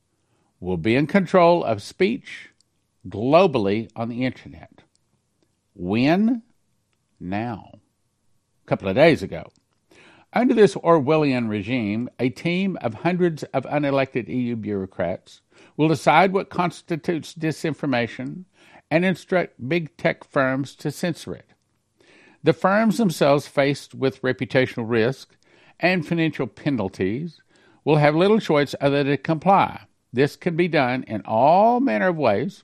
will 0.60 0.78
be 0.78 0.96
in 0.96 1.08
control 1.08 1.64
of 1.64 1.82
speech 1.82 2.50
globally 3.08 3.90
on 3.96 4.10
the 4.10 4.26
internet. 4.26 4.84
When? 5.74 6.44
Now. 7.20 7.72
A 8.66 8.68
couple 8.68 8.90
of 8.90 8.96
days 8.96 9.24
ago. 9.24 9.52
Under 10.32 10.54
this 10.54 10.76
Orwellian 10.76 11.50
regime, 11.50 12.10
a 12.20 12.30
team 12.30 12.78
of 12.82 12.94
hundreds 12.96 13.44
of 13.46 13.64
unelected 13.64 14.28
EU 14.28 14.56
bureaucrats 14.56 15.42
will 15.76 15.88
decide 15.88 16.34
what 16.34 16.50
constitutes 16.50 17.34
disinformation 17.34 18.46
and 18.92 19.06
instruct 19.06 19.68
big 19.68 19.96
tech 19.98 20.24
firms 20.24 20.76
to 20.76 20.92
censor 20.92 21.34
it. 21.34 21.50
The 22.44 22.54
firms 22.54 22.98
themselves, 22.98 23.48
faced 23.48 23.96
with 23.96 24.22
reputational 24.22 24.88
risk 24.88 25.36
and 25.80 26.08
financial 26.08 26.48
penalties, 26.48 27.42
will 27.84 27.98
have 27.98 28.16
little 28.16 28.40
choice 28.40 28.76
other 28.80 29.04
than 29.04 29.08
to 29.08 29.18
comply. 29.18 29.86
This 30.12 30.36
can 30.36 30.56
be 30.56 30.68
done 30.68 31.04
in 31.04 31.22
all 31.26 31.80
manner 31.80 32.08
of 32.10 32.18
ways, 32.18 32.64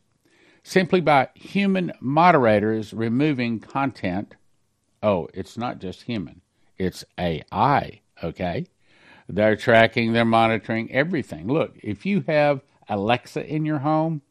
simply 0.64 1.02
by 1.02 1.30
human 1.36 1.94
moderators 2.00 2.94
removing 2.94 3.60
content. 3.60 4.36
Oh, 5.04 5.28
it's 5.34 5.58
not 5.58 5.80
just 5.80 6.04
human, 6.04 6.42
it's 6.78 7.06
AI, 7.20 8.02
okay? 8.24 8.68
They're 9.28 9.56
tracking, 9.56 10.14
they're 10.14 10.26
monitoring 10.26 10.92
everything. 10.92 11.48
Look, 11.48 11.78
if 11.82 12.06
you 12.06 12.24
have 12.28 12.62
Alexa 12.90 13.46
in 13.46 13.66
your 13.66 13.80
home 13.80 14.22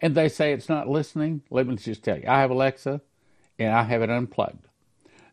and 0.00 0.14
they 0.14 0.28
say 0.28 0.52
it's 0.52 0.68
not 0.68 0.88
listening, 0.88 1.42
let 1.50 1.66
me 1.66 1.76
just 1.76 2.02
tell 2.02 2.18
you, 2.18 2.24
I 2.26 2.40
have 2.40 2.50
Alexa 2.50 3.00
and 3.58 3.72
I 3.72 3.82
have 3.84 4.02
it 4.02 4.10
unplugged. 4.10 4.66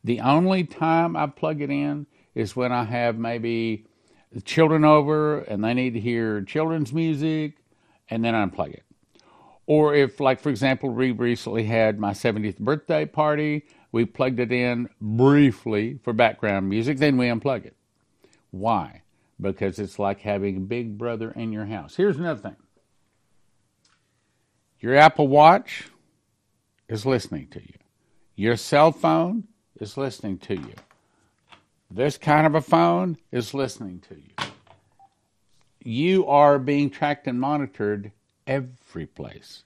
The 0.03 0.21
only 0.21 0.63
time 0.63 1.15
I 1.15 1.27
plug 1.27 1.61
it 1.61 1.69
in 1.69 2.07
is 2.35 2.55
when 2.55 2.71
I 2.71 2.83
have 2.83 3.17
maybe 3.17 3.85
children 4.43 4.85
over 4.85 5.39
and 5.39 5.63
they 5.63 5.73
need 5.73 5.93
to 5.93 5.99
hear 5.99 6.41
children's 6.41 6.93
music 6.93 7.57
and 8.09 8.23
then 8.23 8.33
unplug 8.33 8.73
it. 8.73 8.83
Or 9.65 9.93
if, 9.93 10.19
like, 10.19 10.39
for 10.39 10.49
example, 10.49 10.89
we 10.89 11.11
recently 11.11 11.63
had 11.63 11.99
my 11.99 12.11
70th 12.11 12.57
birthday 12.57 13.05
party, 13.05 13.65
we 13.91 14.05
plugged 14.05 14.39
it 14.39 14.51
in 14.51 14.89
briefly 14.99 15.99
for 16.03 16.11
background 16.11 16.67
music, 16.67 16.97
then 16.97 17.17
we 17.17 17.27
unplug 17.27 17.65
it. 17.65 17.75
Why? 18.51 19.03
Because 19.39 19.77
it's 19.77 19.99
like 19.99 20.21
having 20.21 20.57
a 20.57 20.61
Big 20.61 20.97
Brother 20.97 21.31
in 21.31 21.51
your 21.51 21.65
house. 21.65 21.95
Here's 21.95 22.17
another 22.17 22.41
thing 22.41 22.55
your 24.79 24.95
Apple 24.95 25.27
Watch 25.27 25.89
is 26.87 27.05
listening 27.05 27.47
to 27.49 27.61
you, 27.61 27.75
your 28.35 28.55
cell 28.55 28.91
phone 28.91 29.45
is 29.79 29.97
listening 29.97 30.39
to 30.39 30.55
you. 30.55 30.73
This 31.91 32.19
kind 32.19 32.45
of 32.45 32.53
a 32.53 32.61
phone 32.61 33.17
is 33.31 33.55
listening 33.55 34.03
to 34.09 34.15
you. 34.15 34.51
You 35.83 36.27
are 36.27 36.59
being 36.59 36.91
tracked 36.91 37.25
and 37.25 37.39
monitored 37.39 38.11
every 38.45 39.07
place. 39.07 39.63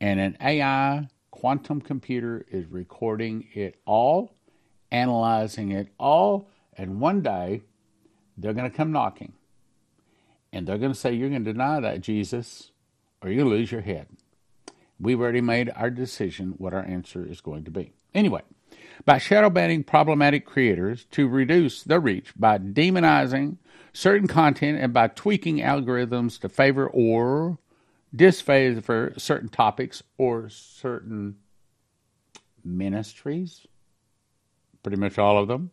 And 0.00 0.18
an 0.18 0.38
AI 0.40 1.08
quantum 1.30 1.82
computer 1.82 2.46
is 2.50 2.64
recording 2.66 3.48
it 3.52 3.78
all, 3.84 4.32
analyzing 4.90 5.72
it 5.72 5.88
all, 5.98 6.48
and 6.74 7.00
one 7.00 7.20
day 7.20 7.60
they're 8.38 8.54
going 8.54 8.70
to 8.70 8.74
come 8.76 8.90
knocking. 8.90 9.34
And 10.52 10.66
they're 10.66 10.78
going 10.78 10.92
to 10.92 10.98
say, 10.98 11.12
You're 11.12 11.28
going 11.28 11.44
to 11.44 11.52
deny 11.52 11.80
that, 11.80 12.00
Jesus, 12.00 12.70
or 13.20 13.30
you'll 13.30 13.50
lose 13.50 13.70
your 13.70 13.82
head. 13.82 14.06
We've 14.98 15.20
already 15.20 15.42
made 15.42 15.70
our 15.76 15.90
decision 15.90 16.54
what 16.56 16.72
our 16.72 16.84
answer 16.84 17.26
is 17.26 17.42
going 17.42 17.64
to 17.64 17.70
be. 17.70 17.92
Anyway, 18.14 18.40
by 19.04 19.18
shadow 19.18 19.50
banning 19.50 19.84
problematic 19.84 20.44
creators 20.44 21.04
to 21.12 21.28
reduce 21.28 21.82
their 21.82 22.00
reach 22.00 22.32
by 22.36 22.58
demonizing 22.58 23.56
certain 23.92 24.28
content 24.28 24.78
and 24.78 24.92
by 24.92 25.08
tweaking 25.08 25.58
algorithms 25.58 26.38
to 26.40 26.48
favor 26.48 26.86
or 26.88 27.58
disfavor 28.14 29.12
certain 29.16 29.48
topics 29.48 30.02
or 30.16 30.48
certain 30.48 31.36
ministries, 32.64 33.66
pretty 34.82 34.98
much 34.98 35.18
all 35.18 35.38
of 35.38 35.48
them. 35.48 35.70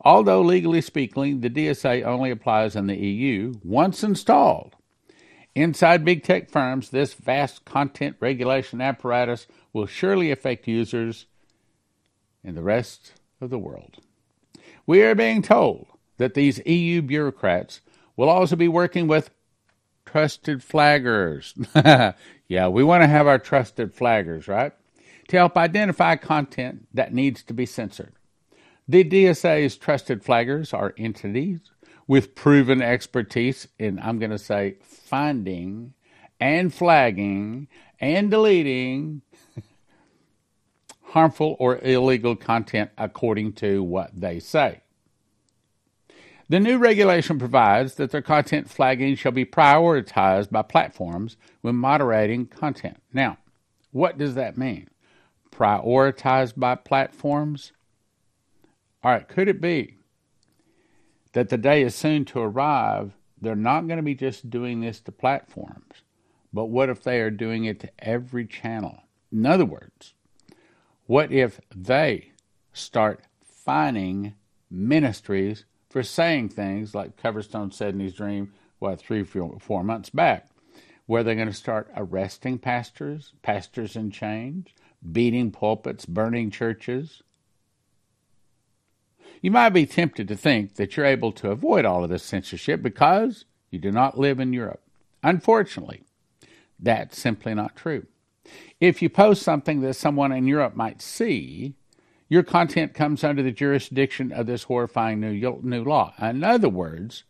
Although 0.00 0.42
legally 0.42 0.82
speaking, 0.82 1.40
the 1.40 1.48
DSA 1.48 2.04
only 2.04 2.30
applies 2.30 2.76
in 2.76 2.86
the 2.86 2.96
EU 2.96 3.54
once 3.62 4.04
installed. 4.04 4.76
Inside 5.54 6.04
big 6.04 6.24
tech 6.24 6.50
firms, 6.50 6.90
this 6.90 7.14
vast 7.14 7.64
content 7.64 8.16
regulation 8.20 8.80
apparatus 8.80 9.46
will 9.72 9.86
surely 9.86 10.30
affect 10.30 10.66
users 10.66 11.26
in 12.44 12.54
the 12.54 12.62
rest 12.62 13.12
of 13.40 13.50
the 13.50 13.58
world. 13.58 13.98
We 14.86 15.02
are 15.02 15.14
being 15.14 15.42
told 15.42 15.86
that 16.18 16.34
these 16.34 16.64
EU 16.66 17.02
bureaucrats 17.02 17.80
will 18.16 18.28
also 18.28 18.54
be 18.54 18.68
working 18.68 19.08
with 19.08 19.30
trusted 20.04 20.60
flaggers. 20.60 21.54
yeah, 22.48 22.68
we 22.68 22.84
want 22.84 23.02
to 23.02 23.08
have 23.08 23.26
our 23.26 23.38
trusted 23.38 23.96
flaggers, 23.96 24.46
right? 24.46 24.72
To 25.28 25.36
help 25.36 25.56
identify 25.56 26.16
content 26.16 26.86
that 26.92 27.14
needs 27.14 27.42
to 27.44 27.54
be 27.54 27.66
censored. 27.66 28.12
The 28.86 29.02
DSA's 29.02 29.76
trusted 29.76 30.22
flaggers 30.22 30.74
are 30.74 30.94
entities 30.98 31.60
with 32.06 32.34
proven 32.34 32.82
expertise 32.82 33.66
in, 33.78 33.98
I'm 33.98 34.18
going 34.18 34.30
to 34.30 34.38
say, 34.38 34.76
finding 34.82 35.94
and 36.38 36.72
flagging 36.72 37.68
and 37.98 38.30
deleting 38.30 39.22
harmful 41.14 41.54
or 41.60 41.78
illegal 41.78 42.34
content 42.34 42.90
according 42.98 43.52
to 43.52 43.80
what 43.84 44.10
they 44.20 44.40
say. 44.40 44.80
The 46.48 46.58
new 46.58 46.76
regulation 46.76 47.38
provides 47.38 47.94
that 47.94 48.10
their 48.10 48.20
content 48.20 48.68
flagging 48.68 49.14
shall 49.14 49.30
be 49.30 49.44
prioritized 49.44 50.50
by 50.50 50.62
platforms 50.62 51.36
when 51.60 51.76
moderating 51.76 52.46
content. 52.46 52.96
Now, 53.12 53.38
what 53.92 54.18
does 54.18 54.34
that 54.34 54.58
mean? 54.58 54.88
Prioritized 55.52 56.54
by 56.56 56.74
platforms? 56.74 57.70
All 59.04 59.12
right, 59.12 59.28
could 59.28 59.46
it 59.46 59.60
be 59.60 59.98
that 61.32 61.48
the 61.48 61.56
day 61.56 61.82
is 61.82 61.94
soon 61.94 62.24
to 62.24 62.40
arrive? 62.40 63.12
They're 63.40 63.54
not 63.54 63.86
going 63.86 63.98
to 63.98 64.02
be 64.02 64.16
just 64.16 64.50
doing 64.50 64.80
this 64.80 64.98
to 65.02 65.12
platforms, 65.12 66.02
but 66.52 66.64
what 66.64 66.88
if 66.88 67.04
they 67.04 67.20
are 67.20 67.30
doing 67.30 67.66
it 67.66 67.78
to 67.80 67.90
every 68.00 68.46
channel? 68.46 69.04
In 69.30 69.46
other 69.46 69.64
words, 69.64 70.14
what 71.06 71.32
if 71.32 71.60
they 71.74 72.32
start 72.72 73.24
fining 73.44 74.34
ministries 74.70 75.64
for 75.88 76.02
saying 76.02 76.48
things 76.48 76.94
like 76.94 77.20
Coverstone 77.20 77.72
said 77.72 77.94
in 77.94 78.00
his 78.00 78.14
dream, 78.14 78.52
what, 78.78 79.02
four 79.60 79.84
months 79.84 80.10
back, 80.10 80.50
where 81.06 81.22
they're 81.22 81.34
going 81.34 81.46
to 81.46 81.54
start 81.54 81.90
arresting 81.96 82.58
pastors, 82.58 83.32
pastors 83.42 83.96
in 83.96 84.10
chains, 84.10 84.68
beating 85.12 85.50
pulpits, 85.50 86.06
burning 86.06 86.50
churches? 86.50 87.22
You 89.40 89.50
might 89.50 89.70
be 89.70 89.86
tempted 89.86 90.26
to 90.28 90.36
think 90.36 90.76
that 90.76 90.96
you're 90.96 91.06
able 91.06 91.32
to 91.32 91.50
avoid 91.50 91.84
all 91.84 92.02
of 92.02 92.10
this 92.10 92.22
censorship 92.22 92.82
because 92.82 93.44
you 93.70 93.78
do 93.78 93.92
not 93.92 94.18
live 94.18 94.40
in 94.40 94.52
Europe. 94.52 94.82
Unfortunately, 95.22 96.02
that's 96.78 97.18
simply 97.18 97.54
not 97.54 97.76
true. 97.76 98.06
If 98.80 99.02
you 99.02 99.08
post 99.08 99.42
something 99.42 99.80
that 99.80 99.94
someone 99.94 100.32
in 100.32 100.46
Europe 100.46 100.74
might 100.74 101.00
see, 101.00 101.74
your 102.28 102.42
content 102.42 102.94
comes 102.94 103.22
under 103.22 103.42
the 103.42 103.52
jurisdiction 103.52 104.32
of 104.32 104.46
this 104.46 104.64
horrifying 104.64 105.20
new, 105.20 105.60
new 105.62 105.84
law. 105.84 106.14
In 106.20 106.42
other 106.42 106.68
words, 106.68 107.24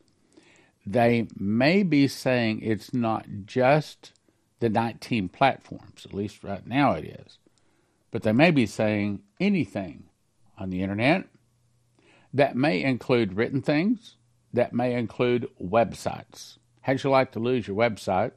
they 0.86 1.28
may 1.36 1.82
be 1.82 2.08
saying 2.08 2.60
it's 2.62 2.92
not 2.92 3.26
just 3.44 4.12
the 4.60 4.68
19 4.68 5.28
platforms, 5.28 6.06
at 6.06 6.14
least 6.14 6.44
right 6.44 6.66
now 6.66 6.92
it 6.92 7.04
is, 7.04 7.38
but 8.10 8.22
they 8.22 8.32
may 8.32 8.50
be 8.50 8.66
saying 8.66 9.22
anything 9.40 10.04
on 10.56 10.70
the 10.70 10.82
internet 10.82 11.26
that 12.32 12.56
may 12.56 12.82
include 12.82 13.36
written 13.36 13.62
things, 13.62 14.16
that 14.52 14.72
may 14.72 14.94
include 14.94 15.48
websites. 15.62 16.58
How'd 16.82 17.02
you 17.02 17.10
like 17.10 17.32
to 17.32 17.38
lose 17.40 17.66
your 17.66 17.76
website? 17.76 18.32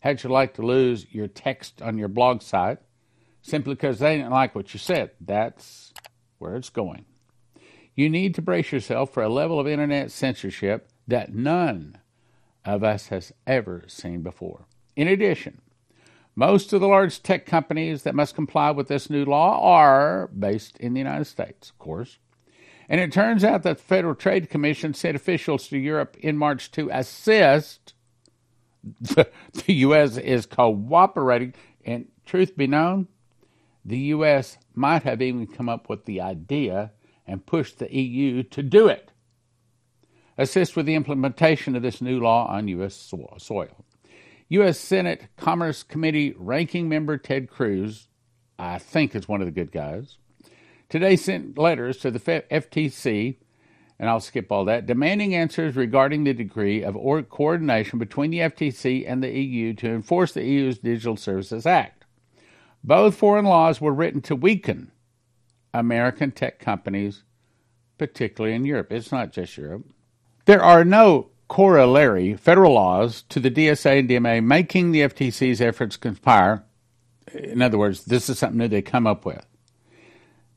How'd 0.00 0.22
you 0.22 0.30
like 0.30 0.54
to 0.54 0.62
lose 0.62 1.06
your 1.12 1.28
text 1.28 1.82
on 1.82 1.98
your 1.98 2.08
blog 2.08 2.42
site 2.42 2.78
simply 3.42 3.74
because 3.74 3.98
they 3.98 4.16
didn't 4.16 4.32
like 4.32 4.54
what 4.54 4.72
you 4.72 4.78
said? 4.78 5.10
That's 5.20 5.92
where 6.38 6.56
it's 6.56 6.70
going. 6.70 7.04
You 7.94 8.08
need 8.08 8.34
to 8.36 8.42
brace 8.42 8.70
yourself 8.70 9.12
for 9.12 9.22
a 9.22 9.28
level 9.28 9.58
of 9.58 9.66
internet 9.66 10.12
censorship 10.12 10.90
that 11.08 11.34
none 11.34 11.98
of 12.64 12.84
us 12.84 13.08
has 13.08 13.32
ever 13.46 13.84
seen 13.88 14.22
before. 14.22 14.66
In 14.94 15.08
addition, 15.08 15.60
most 16.36 16.72
of 16.72 16.80
the 16.80 16.86
large 16.86 17.22
tech 17.22 17.46
companies 17.46 18.04
that 18.04 18.14
must 18.14 18.36
comply 18.36 18.70
with 18.70 18.86
this 18.86 19.10
new 19.10 19.24
law 19.24 19.60
are 19.60 20.28
based 20.28 20.78
in 20.78 20.94
the 20.94 21.00
United 21.00 21.24
States, 21.24 21.70
of 21.70 21.78
course. 21.78 22.18
And 22.88 23.00
it 23.00 23.10
turns 23.10 23.42
out 23.42 23.64
that 23.64 23.78
the 23.78 23.82
Federal 23.82 24.14
Trade 24.14 24.48
Commission 24.48 24.94
sent 24.94 25.16
officials 25.16 25.66
to 25.68 25.76
Europe 25.76 26.16
in 26.20 26.36
March 26.36 26.70
to 26.72 26.88
assist. 26.92 27.94
The, 29.00 29.28
the 29.66 29.74
U.S. 29.74 30.16
is 30.16 30.46
cooperating, 30.46 31.54
and 31.84 32.06
truth 32.24 32.56
be 32.56 32.66
known, 32.66 33.08
the 33.84 33.98
U.S. 33.98 34.58
might 34.74 35.02
have 35.02 35.20
even 35.22 35.46
come 35.46 35.68
up 35.68 35.88
with 35.88 36.04
the 36.04 36.20
idea 36.20 36.92
and 37.26 37.44
pushed 37.44 37.78
the 37.78 37.94
EU 37.94 38.42
to 38.44 38.62
do 38.62 38.88
it. 38.88 39.10
Assist 40.36 40.76
with 40.76 40.86
the 40.86 40.94
implementation 40.94 41.74
of 41.74 41.82
this 41.82 42.00
new 42.00 42.20
law 42.20 42.46
on 42.46 42.68
U.S. 42.68 42.94
soil. 43.38 43.84
U.S. 44.50 44.78
Senate 44.78 45.28
Commerce 45.36 45.82
Committee 45.82 46.34
ranking 46.38 46.88
member 46.88 47.18
Ted 47.18 47.50
Cruz, 47.50 48.08
I 48.58 48.78
think 48.78 49.14
is 49.14 49.28
one 49.28 49.40
of 49.40 49.46
the 49.46 49.52
good 49.52 49.72
guys, 49.72 50.18
today 50.88 51.16
sent 51.16 51.58
letters 51.58 51.98
to 51.98 52.10
the 52.10 52.20
FTC, 52.20 53.36
and 53.98 54.08
I'll 54.08 54.20
skip 54.20 54.52
all 54.52 54.64
that, 54.66 54.86
demanding 54.86 55.34
answers 55.34 55.74
regarding 55.74 56.24
the 56.24 56.32
degree 56.32 56.82
of 56.82 56.96
or- 56.96 57.22
coordination 57.22 57.98
between 57.98 58.30
the 58.30 58.40
FTC 58.40 59.04
and 59.06 59.22
the 59.22 59.30
EU 59.30 59.74
to 59.74 59.88
enforce 59.88 60.32
the 60.32 60.44
EU's 60.44 60.78
Digital 60.78 61.16
Services 61.16 61.66
Act. 61.66 62.04
Both 62.84 63.16
foreign 63.16 63.44
laws 63.44 63.80
were 63.80 63.92
written 63.92 64.20
to 64.22 64.36
weaken 64.36 64.92
American 65.74 66.30
tech 66.30 66.60
companies, 66.60 67.24
particularly 67.98 68.54
in 68.54 68.64
Europe. 68.64 68.92
It's 68.92 69.12
not 69.12 69.32
just 69.32 69.56
Europe. 69.56 69.84
There 70.44 70.62
are 70.62 70.84
no 70.84 71.30
corollary 71.48 72.36
federal 72.36 72.74
laws 72.74 73.22
to 73.30 73.40
the 73.40 73.50
DSA 73.50 74.00
and 74.00 74.08
DMA 74.08 74.44
making 74.44 74.92
the 74.92 75.00
FTC's 75.00 75.60
efforts 75.60 75.96
conspire. 75.96 76.64
In 77.34 77.60
other 77.60 77.78
words, 77.78 78.04
this 78.04 78.28
is 78.28 78.38
something 78.38 78.58
that 78.58 78.70
they 78.70 78.82
come 78.82 79.06
up 79.06 79.24
with. 79.24 79.44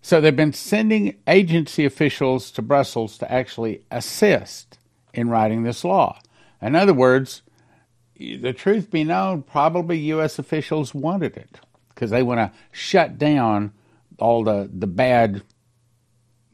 So 0.02 0.20
they've 0.20 0.36
been 0.36 0.54
sending 0.54 1.18
agency 1.28 1.86
officials 1.86 2.52
to 2.52 2.62
Brussels 2.62 3.18
to 3.20 3.32
actually 3.32 3.86
assist 3.92 4.80
in 5.14 5.30
writing 5.30 5.64
this 5.64 5.84
law. 5.84 6.20
In 6.62 6.76
other 6.76 6.94
words, 6.94 7.44
the 8.18 8.54
truth 8.54 8.92
be 8.92 9.04
known, 9.04 9.44
probably 9.44 9.98
U.S. 10.00 10.40
officials 10.40 10.94
wanted 10.94 11.38
it 11.38 11.60
because 11.90 12.10
they 12.10 12.24
want 12.24 12.40
to 12.40 12.52
shut 12.72 13.18
down 13.18 13.74
all 14.20 14.44
the, 14.44 14.70
the 14.72 14.88
bad, 14.88 15.44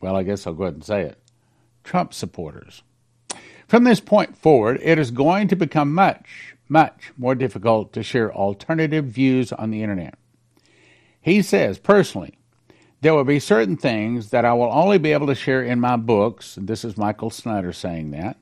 well, 0.02 0.16
I 0.16 0.24
guess 0.24 0.46
I'll 0.46 0.54
go 0.54 0.64
ahead 0.64 0.76
and 0.76 0.84
say 0.84 1.02
it, 1.04 1.22
Trump 1.84 2.14
supporters. 2.14 2.84
From 3.68 3.84
this 3.84 4.00
point 4.00 4.38
forward, 4.38 4.80
it 4.82 4.98
is 4.98 5.12
going 5.12 5.50
to 5.50 5.56
become 5.56 5.94
much, 5.94 6.56
much 6.70 7.12
more 7.18 7.36
difficult 7.36 7.92
to 7.94 8.04
share 8.04 8.34
alternative 8.34 9.06
views 9.06 9.52
on 9.52 9.72
the 9.72 9.84
internet. 9.84 10.18
He 11.20 11.42
says, 11.42 11.78
personally, 11.78 12.37
there 13.02 13.14
will 13.14 13.24
be 13.24 13.40
certain 13.40 13.78
things 13.78 14.32
that 14.32 14.46
I 14.46 14.54
will 14.54 14.72
only 14.72 14.98
be 14.98 15.14
able 15.14 15.28
to 15.28 15.36
share 15.36 15.64
in 15.64 15.80
my 15.80 15.98
books. 15.98 16.58
This 16.60 16.84
is 16.84 16.98
Michael 16.98 17.30
Snyder 17.30 17.72
saying 17.74 18.12
that. 18.12 18.38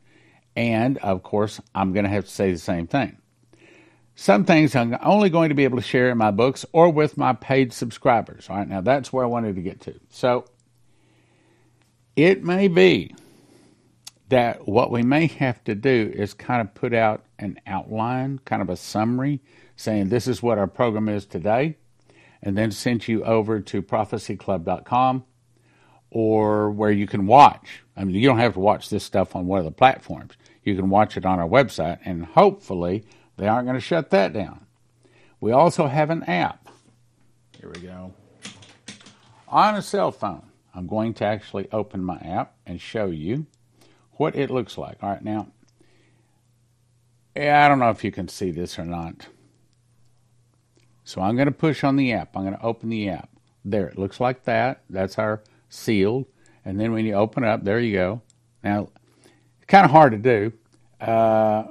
And 0.55 0.97
of 0.99 1.23
course, 1.23 1.59
I'm 1.73 1.91
going 1.91 2.05
to 2.05 2.09
have 2.09 2.25
to 2.25 2.31
say 2.31 2.51
the 2.51 2.57
same 2.57 2.87
thing. 2.87 3.17
Some 4.15 4.45
things 4.45 4.75
I'm 4.75 4.97
only 5.01 5.29
going 5.29 5.49
to 5.49 5.55
be 5.55 5.65
able 5.65 5.77
to 5.77 5.83
share 5.83 6.09
in 6.09 6.17
my 6.17 6.31
books 6.31 6.65
or 6.71 6.89
with 6.89 7.17
my 7.17 7.33
paid 7.33 7.73
subscribers. 7.73 8.49
All 8.49 8.55
right, 8.55 8.67
now 8.67 8.79
that's 8.79 9.11
where 9.11 9.25
I 9.25 9.27
wanted 9.27 9.55
to 9.55 9.61
get 9.61 9.81
to. 9.81 9.99
So 10.09 10.45
it 12.15 12.41
may 12.41 12.69
be 12.69 13.13
that 14.29 14.67
what 14.67 14.89
we 14.89 15.03
may 15.03 15.27
have 15.27 15.61
to 15.65 15.75
do 15.75 16.11
is 16.15 16.33
kind 16.33 16.61
of 16.61 16.73
put 16.73 16.93
out 16.93 17.25
an 17.37 17.59
outline, 17.67 18.39
kind 18.45 18.61
of 18.61 18.69
a 18.69 18.77
summary, 18.77 19.41
saying 19.75 20.07
this 20.07 20.27
is 20.27 20.41
what 20.41 20.57
our 20.57 20.67
program 20.67 21.09
is 21.09 21.25
today, 21.25 21.77
and 22.45 22.55
then 22.55 22.71
send 22.71 23.07
you 23.07 23.23
over 23.25 23.59
to 23.59 23.81
prophecyclub.com 23.81 25.25
or 26.11 26.69
where 26.69 26.91
you 26.91 27.07
can 27.07 27.25
watch. 27.25 27.83
I 27.97 28.03
mean, 28.03 28.15
you 28.15 28.27
don't 28.27 28.37
have 28.37 28.53
to 28.53 28.59
watch 28.59 28.89
this 28.89 29.03
stuff 29.03 29.35
on 29.35 29.47
one 29.47 29.59
of 29.59 29.65
the 29.65 29.71
platforms. 29.71 30.33
You 30.63 30.75
can 30.75 30.89
watch 30.89 31.17
it 31.17 31.25
on 31.25 31.39
our 31.39 31.47
website, 31.47 31.99
and 32.05 32.23
hopefully, 32.23 33.03
they 33.37 33.47
aren't 33.47 33.65
going 33.65 33.75
to 33.75 33.81
shut 33.81 34.11
that 34.11 34.31
down. 34.31 34.65
We 35.41 35.51
also 35.51 35.87
have 35.87 36.11
an 36.11 36.23
app. 36.23 36.69
Here 37.59 37.69
we 37.69 37.81
go. 37.81 38.13
On 39.47 39.75
a 39.75 39.81
cell 39.81 40.11
phone, 40.11 40.45
I'm 40.73 40.87
going 40.87 41.13
to 41.15 41.25
actually 41.25 41.67
open 41.71 42.03
my 42.03 42.17
app 42.17 42.55
and 42.65 42.79
show 42.79 43.07
you 43.07 43.47
what 44.13 44.35
it 44.35 44.49
looks 44.49 44.77
like. 44.77 44.97
All 45.01 45.09
right, 45.09 45.23
now, 45.23 45.47
I 47.35 47.67
don't 47.67 47.79
know 47.79 47.89
if 47.89 48.03
you 48.03 48.11
can 48.11 48.27
see 48.27 48.51
this 48.51 48.77
or 48.79 48.85
not. 48.85 49.27
So 51.05 51.21
I'm 51.21 51.35
going 51.35 51.47
to 51.47 51.53
push 51.53 51.83
on 51.83 51.95
the 51.95 52.11
app. 52.13 52.35
I'm 52.35 52.43
going 52.43 52.57
to 52.57 52.63
open 52.63 52.89
the 52.89 53.09
app. 53.09 53.29
There, 53.63 53.87
it 53.87 53.97
looks 53.97 54.19
like 54.19 54.43
that. 54.43 54.81
That's 54.89 55.17
our 55.17 55.41
sealed. 55.69 56.25
And 56.65 56.79
then 56.79 56.91
when 56.91 57.05
you 57.05 57.13
open 57.13 57.43
up, 57.43 57.63
there 57.63 57.79
you 57.79 57.93
go. 57.93 58.21
Now, 58.63 58.89
it's 59.23 59.65
kind 59.67 59.85
of 59.85 59.91
hard 59.91 60.11
to 60.11 60.17
do. 60.17 60.53
Uh, 60.99 61.63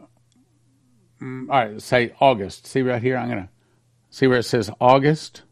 all 1.20 1.46
right, 1.48 1.82
say 1.82 2.14
August. 2.20 2.66
See 2.66 2.82
right 2.82 3.02
here? 3.02 3.16
I'm 3.16 3.28
going 3.28 3.42
to 3.42 3.48
see 4.10 4.28
where 4.28 4.38
it 4.38 4.44
says 4.44 4.70
August. 4.80 5.42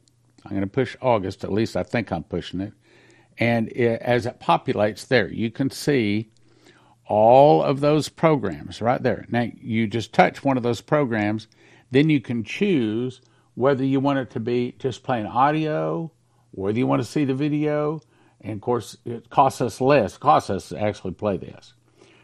I'm 0.45 0.51
going 0.51 0.63
to 0.63 0.69
push 0.69 0.97
August. 1.03 1.43
At 1.43 1.53
least 1.53 1.77
I 1.77 1.83
think 1.83 2.13
I'm 2.13 2.23
pushing 2.23 2.61
it. 2.61 2.73
And 3.39 3.69
it, 3.71 4.01
as 4.01 4.27
it 4.27 4.39
populates 4.39 5.09
there, 5.09 5.29
you 5.29 5.51
can 5.51 5.71
see 5.71 6.31
all 7.07 7.63
of 7.63 7.81
those 7.81 8.09
programs 8.09 8.81
right 8.81 9.03
there. 9.03 9.27
Now, 9.29 9.49
you 9.61 9.89
just 9.89 10.13
touch 10.13 10.45
one 10.45 10.57
of 10.57 10.63
those 10.63 10.81
programs, 10.81 11.49
then 11.91 12.11
you 12.11 12.21
can 12.21 12.45
choose 12.45 13.21
whether 13.55 13.85
you 13.85 14.01
want 14.01 14.19
it 14.19 14.31
to 14.31 14.41
be 14.41 14.75
just 14.79 15.03
plain 15.03 15.27
audio, 15.27 16.11
whether 16.53 16.79
you 16.79 16.87
want 16.87 17.03
to 17.03 17.09
see 17.09 17.25
the 17.25 17.35
video, 17.35 18.01
and 18.41 18.55
of 18.55 18.61
course, 18.61 18.97
it 19.05 19.31
costs 19.31 19.61
us 19.61 19.81
less. 19.81 20.15
It 20.15 20.21
costs 20.21 20.51
us 20.51 20.69
to 20.71 20.81
actually 20.81 21.15
play 21.15 21.37
this. 21.37 21.75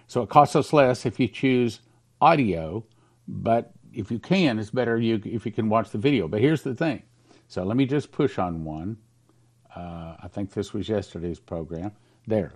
So 0.06 0.22
it 0.22 0.28
costs 0.28 0.56
us 0.56 0.72
less 0.72 1.06
if 1.06 1.20
you 1.20 1.28
choose 1.28 1.80
audio, 2.20 2.84
but 3.26 3.72
if 3.92 4.10
you 4.10 4.18
can, 4.18 4.58
it's 4.58 4.70
better 4.70 4.98
you 4.98 5.20
if 5.24 5.46
you 5.46 5.52
can 5.52 5.68
watch 5.68 5.90
the 5.90 5.98
video. 5.98 6.28
But 6.28 6.40
here's 6.40 6.62
the 6.62 6.74
thing. 6.74 7.02
So 7.46 7.62
let 7.62 7.76
me 7.76 7.86
just 7.86 8.10
push 8.10 8.38
on 8.38 8.64
one. 8.64 8.96
Uh, 9.74 10.16
I 10.22 10.28
think 10.30 10.52
this 10.52 10.72
was 10.72 10.88
yesterday's 10.88 11.38
program. 11.38 11.92
There. 12.26 12.52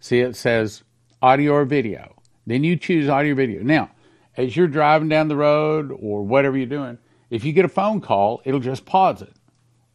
See, 0.00 0.20
it 0.20 0.36
says 0.36 0.84
audio 1.20 1.52
or 1.52 1.64
video. 1.64 2.16
Then 2.46 2.62
you 2.62 2.76
choose 2.76 3.08
audio 3.08 3.32
or 3.32 3.36
video. 3.36 3.62
Now, 3.62 3.90
as 4.36 4.56
you're 4.56 4.68
driving 4.68 5.08
down 5.08 5.28
the 5.28 5.36
road 5.36 5.90
or 5.98 6.22
whatever 6.22 6.56
you're 6.56 6.66
doing, 6.66 6.98
if 7.30 7.44
you 7.44 7.52
get 7.52 7.64
a 7.64 7.68
phone 7.68 8.00
call, 8.00 8.42
it'll 8.44 8.60
just 8.60 8.84
pause 8.86 9.22
it. 9.22 9.32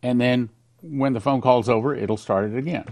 And 0.03 0.19
then 0.19 0.49
when 0.81 1.13
the 1.13 1.19
phone 1.19 1.41
call's 1.41 1.69
over, 1.69 1.95
it'll 1.95 2.17
start 2.17 2.51
it 2.51 2.57
again. 2.57 2.85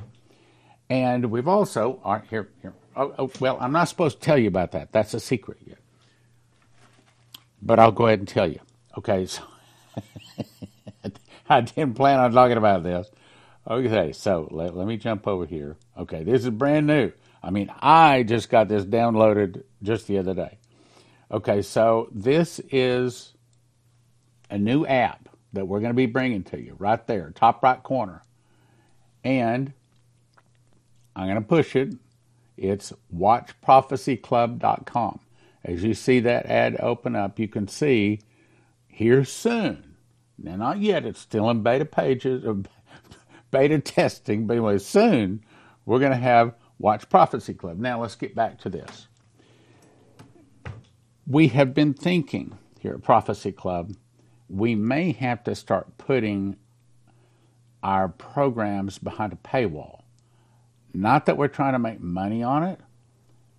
And 0.89 1.29
we've 1.31 1.47
also, 1.47 2.01
right, 2.05 2.23
here, 2.29 2.49
here. 2.61 2.73
Oh, 2.95 3.13
oh, 3.17 3.31
well, 3.39 3.57
I'm 3.59 3.71
not 3.71 3.89
supposed 3.89 4.19
to 4.19 4.25
tell 4.25 4.37
you 4.37 4.47
about 4.47 4.71
that. 4.71 4.91
That's 4.91 5.13
a 5.13 5.19
secret 5.19 5.57
yet. 5.65 5.77
But 7.61 7.79
I'll 7.79 7.91
go 7.91 8.07
ahead 8.07 8.19
and 8.19 8.27
tell 8.27 8.47
you. 8.47 8.59
Okay, 8.97 9.25
so 9.25 9.43
I 11.49 11.61
didn't 11.61 11.93
plan 11.93 12.19
on 12.19 12.31
talking 12.31 12.57
about 12.57 12.83
this. 12.83 13.09
Okay, 13.67 14.13
so 14.13 14.47
let, 14.51 14.75
let 14.75 14.87
me 14.87 14.97
jump 14.97 15.27
over 15.27 15.45
here. 15.45 15.77
Okay, 15.97 16.23
this 16.23 16.43
is 16.43 16.49
brand 16.49 16.87
new. 16.87 17.11
I 17.43 17.51
mean, 17.51 17.71
I 17.79 18.23
just 18.23 18.49
got 18.49 18.67
this 18.67 18.83
downloaded 18.83 19.63
just 19.83 20.07
the 20.07 20.17
other 20.17 20.33
day. 20.33 20.57
Okay, 21.31 21.61
so 21.61 22.09
this 22.11 22.59
is 22.71 23.33
a 24.49 24.57
new 24.57 24.85
app 24.85 25.29
that 25.53 25.67
we're 25.67 25.79
going 25.79 25.91
to 25.91 25.95
be 25.95 26.05
bringing 26.05 26.43
to 26.43 26.61
you 26.61 26.75
right 26.77 27.05
there, 27.07 27.31
top 27.35 27.63
right 27.63 27.81
corner. 27.81 28.23
And 29.23 29.73
I'm 31.15 31.27
going 31.27 31.35
to 31.35 31.41
push 31.41 31.75
it. 31.75 31.95
It's 32.57 32.93
watchprophecyclub.com. 33.15 35.19
As 35.63 35.83
you 35.83 35.93
see 35.93 36.19
that 36.21 36.45
ad 36.45 36.77
open 36.79 37.15
up, 37.15 37.39
you 37.39 37.47
can 37.47 37.67
see 37.67 38.19
here 38.87 39.25
soon. 39.25 39.95
Now, 40.37 40.55
not 40.55 40.79
yet, 40.79 41.05
it's 41.05 41.19
still 41.19 41.49
in 41.49 41.63
beta 41.63 41.85
pages, 41.85 42.45
uh, 42.45 42.55
beta 43.51 43.79
testing, 43.79 44.47
but 44.47 44.53
anyway, 44.53 44.77
soon 44.77 45.43
we're 45.85 45.99
going 45.99 46.11
to 46.11 46.17
have 46.17 46.53
Watch 46.77 47.09
Prophecy 47.09 47.53
Club. 47.53 47.77
Now 47.77 48.01
let's 48.01 48.15
get 48.15 48.35
back 48.35 48.59
to 48.59 48.69
this. 48.69 49.07
We 51.27 51.49
have 51.49 51.73
been 51.73 51.93
thinking 51.93 52.57
here 52.79 52.93
at 52.93 53.03
Prophecy 53.03 53.51
Club, 53.51 53.93
we 54.49 54.75
may 54.75 55.11
have 55.13 55.43
to 55.43 55.55
start 55.55 55.97
putting 55.97 56.57
our 57.83 58.09
programs 58.09 58.97
behind 58.97 59.33
a 59.33 59.35
paywall. 59.37 60.01
Not 60.93 61.27
that 61.27 61.37
we're 61.37 61.47
trying 61.47 61.73
to 61.73 61.79
make 61.79 62.01
money 62.01 62.43
on 62.43 62.63
it, 62.63 62.79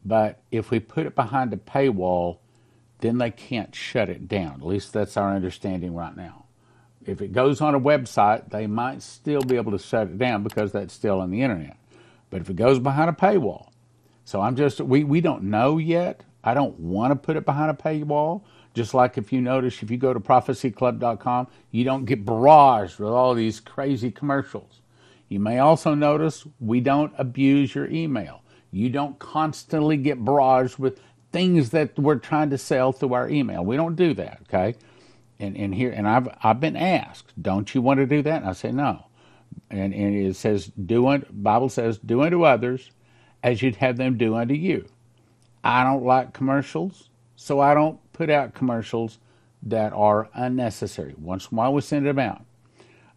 but 0.04 0.42
if 0.50 0.70
we 0.70 0.80
put 0.80 1.06
it 1.06 1.14
behind 1.14 1.52
a 1.52 1.56
paywall, 1.56 2.38
then 3.00 3.18
they 3.18 3.30
can't 3.30 3.74
shut 3.74 4.08
it 4.08 4.28
down. 4.28 4.54
At 4.54 4.66
least 4.66 4.92
that's 4.92 5.16
our 5.16 5.34
understanding 5.34 5.94
right 5.94 6.16
now. 6.16 6.44
If 7.06 7.22
it 7.22 7.32
goes 7.32 7.60
on 7.60 7.74
a 7.74 7.80
website, 7.80 8.50
they 8.50 8.66
might 8.66 9.02
still 9.02 9.40
be 9.40 9.56
able 9.56 9.72
to 9.72 9.78
shut 9.78 10.08
it 10.08 10.18
down 10.18 10.42
because 10.42 10.72
that's 10.72 10.92
still 10.92 11.20
on 11.20 11.30
the 11.30 11.42
internet. 11.42 11.76
But 12.28 12.42
if 12.42 12.50
it 12.50 12.56
goes 12.56 12.78
behind 12.78 13.08
a 13.08 13.14
paywall, 13.14 13.68
so 14.24 14.40
I'm 14.40 14.54
just, 14.54 14.80
we, 14.80 15.02
we 15.02 15.20
don't 15.20 15.44
know 15.44 15.78
yet. 15.78 16.22
I 16.44 16.54
don't 16.54 16.78
want 16.78 17.10
to 17.12 17.16
put 17.16 17.36
it 17.36 17.44
behind 17.44 17.70
a 17.70 17.74
paywall. 17.74 18.42
Just 18.74 18.94
like 18.94 19.18
if 19.18 19.32
you 19.32 19.40
notice, 19.40 19.82
if 19.82 19.90
you 19.90 19.96
go 19.96 20.14
to 20.14 20.20
prophecyclub.com, 20.20 21.48
you 21.70 21.84
don't 21.84 22.04
get 22.04 22.24
barraged 22.24 22.98
with 22.98 23.08
all 23.08 23.34
these 23.34 23.58
crazy 23.60 24.10
commercials. 24.10 24.80
You 25.28 25.40
may 25.40 25.58
also 25.58 25.94
notice 25.94 26.46
we 26.60 26.80
don't 26.80 27.12
abuse 27.18 27.74
your 27.74 27.88
email. 27.88 28.42
You 28.70 28.90
don't 28.90 29.18
constantly 29.18 29.96
get 29.96 30.24
barraged 30.24 30.78
with 30.78 31.00
things 31.32 31.70
that 31.70 31.98
we're 31.98 32.16
trying 32.16 32.50
to 32.50 32.58
sell 32.58 32.92
through 32.92 33.14
our 33.14 33.28
email. 33.28 33.64
We 33.64 33.76
don't 33.76 33.96
do 33.96 34.14
that, 34.14 34.40
okay? 34.42 34.76
And 35.38 35.56
and 35.56 35.74
here 35.74 35.90
and 35.90 36.06
I've 36.06 36.28
I've 36.42 36.60
been 36.60 36.76
asked, 36.76 37.32
don't 37.40 37.74
you 37.74 37.80
want 37.80 37.98
to 37.98 38.06
do 38.06 38.22
that? 38.22 38.42
And 38.42 38.50
I 38.50 38.52
say 38.52 38.72
no. 38.72 39.06
And 39.70 39.94
and 39.94 40.14
it 40.14 40.36
says 40.36 40.66
do 40.66 41.08
unto 41.08 41.26
Bible 41.32 41.68
says 41.68 41.98
do 41.98 42.22
unto 42.22 42.44
others 42.44 42.90
as 43.42 43.62
you'd 43.62 43.76
have 43.76 43.96
them 43.96 44.18
do 44.18 44.34
unto 44.34 44.54
you. 44.54 44.86
I 45.62 45.84
don't 45.84 46.04
like 46.04 46.32
commercials, 46.32 47.08
so 47.36 47.60
I 47.60 47.74
don't 47.74 47.98
put 48.20 48.28
out 48.28 48.52
commercials 48.52 49.18
that 49.62 49.94
are 49.94 50.28
unnecessary. 50.34 51.14
Once 51.16 51.46
in 51.50 51.56
a 51.56 51.58
while 51.58 51.72
we 51.72 51.80
send 51.80 52.04
them 52.04 52.18
out. 52.18 52.44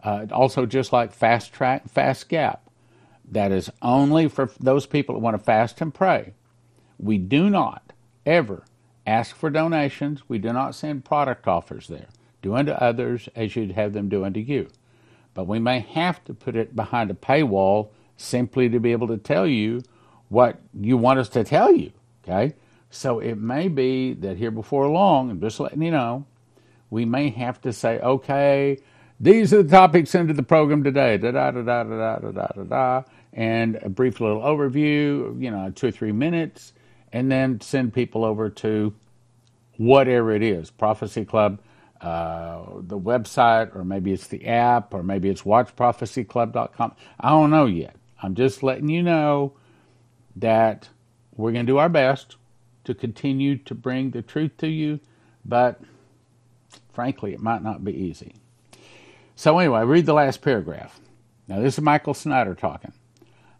Uh, 0.01 0.25
also, 0.31 0.65
just 0.65 0.93
like 0.93 1.11
Fast 1.11 1.51
Track, 1.51 1.89
Fast 1.89 2.29
Gap, 2.29 2.69
that 3.29 3.51
is 3.51 3.69
only 3.81 4.29
for 4.29 4.49
those 4.61 4.85
people 4.85 5.15
that 5.15 5.19
want 5.19 5.37
to 5.37 5.43
fast 5.43 5.81
and 5.81 5.93
pray. 5.93 6.35
We 6.97 7.17
do 7.17 7.49
not 7.49 7.91
ever 8.25 8.63
ask 9.05 9.35
for 9.35 9.49
donations. 9.49 10.21
We 10.29 10.37
do 10.37 10.53
not 10.53 10.73
send 10.73 11.03
product 11.03 11.49
offers 11.49 11.89
there. 11.89 12.07
Do 12.41 12.55
unto 12.55 12.71
others 12.71 13.27
as 13.35 13.57
you'd 13.57 13.73
have 13.73 13.91
them 13.91 14.07
do 14.07 14.23
unto 14.23 14.39
you. 14.39 14.69
But 15.33 15.47
we 15.47 15.59
may 15.59 15.79
have 15.79 16.23
to 16.23 16.33
put 16.33 16.55
it 16.55 16.77
behind 16.77 17.11
a 17.11 17.13
paywall 17.13 17.89
simply 18.15 18.69
to 18.69 18.79
be 18.79 18.93
able 18.93 19.09
to 19.09 19.17
tell 19.17 19.47
you 19.47 19.83
what 20.29 20.61
you 20.73 20.95
want 20.95 21.19
us 21.19 21.27
to 21.29 21.43
tell 21.43 21.73
you. 21.73 21.91
Okay? 22.23 22.55
So 22.93 23.19
it 23.19 23.39
may 23.39 23.69
be 23.69 24.13
that 24.13 24.38
here 24.38 24.51
before 24.51 24.88
long, 24.88 25.32
I'm 25.32 25.41
just 25.41 25.60
letting 25.60 25.82
you 25.82 25.89
know, 25.89 26.25
we 26.91 27.06
may 27.06 27.32
have 27.32 27.60
to 27.62 27.73
say, 27.73 27.99
okay, 27.99 28.77
these 29.19 29.51
are 29.51 29.63
the 29.63 29.69
topics 29.69 30.13
into 30.13 30.34
the 30.34 30.43
program 30.43 30.84
today, 30.84 31.17
da 31.17 31.32
da 31.32 31.49
da 31.49 31.63
da 31.63 31.84
da 31.84 32.17
da 32.19 32.32
da 32.32 32.47
da 32.56 32.63
da, 32.63 33.03
and 33.34 33.77
a 33.82 33.89
brief 33.89 34.21
little 34.21 34.41
overview, 34.41 35.41
you 35.41 35.49
know, 35.49 35.71
two 35.71 35.88
or 35.88 35.91
three 35.91 36.12
minutes, 36.12 36.73
and 37.12 37.32
then 37.32 37.60
send 37.62 37.95
people 37.95 38.23
over 38.23 38.47
to 38.47 38.93
whatever 39.77 40.32
it 40.32 40.43
is, 40.43 40.69
Prophecy 40.69 41.25
Club, 41.25 41.60
uh, 41.99 42.63
the 42.82 42.99
website, 42.99 43.75
or 43.75 43.84
maybe 43.84 44.13
it's 44.13 44.27
the 44.27 44.45
app, 44.45 44.93
or 44.93 45.01
maybe 45.01 45.29
it's 45.29 45.41
watchprophecyclub.com. 45.41 46.95
I 47.19 47.29
don't 47.29 47.49
know 47.49 47.65
yet. 47.65 47.95
I'm 48.21 48.36
just 48.36 48.62
letting 48.62 48.89
you 48.89 49.01
know 49.01 49.53
that 50.36 50.89
we're 51.36 51.53
going 51.53 51.65
to 51.65 51.71
do 51.71 51.79
our 51.79 51.89
best 51.89 52.36
to 52.84 52.93
continue 52.93 53.58
to 53.58 53.76
bring 53.76 54.12
the 54.12 54.22
truth 54.22 54.58
to 54.58 54.67
you, 54.67 55.00
but 55.46 55.82
frankly, 56.93 57.34
it 57.34 57.39
might 57.39 57.63
not 57.63 57.84
be 57.84 57.93
easy. 57.93 58.36
So, 59.36 59.58
anyway, 59.58 59.84
read 59.84 60.06
the 60.06 60.13
last 60.13 60.41
paragraph. 60.41 61.00
Now, 61.48 61.60
this 61.60 61.78
is 61.78 61.82
Michael 61.82 62.13
Snyder 62.13 62.56
talking. 62.56 62.93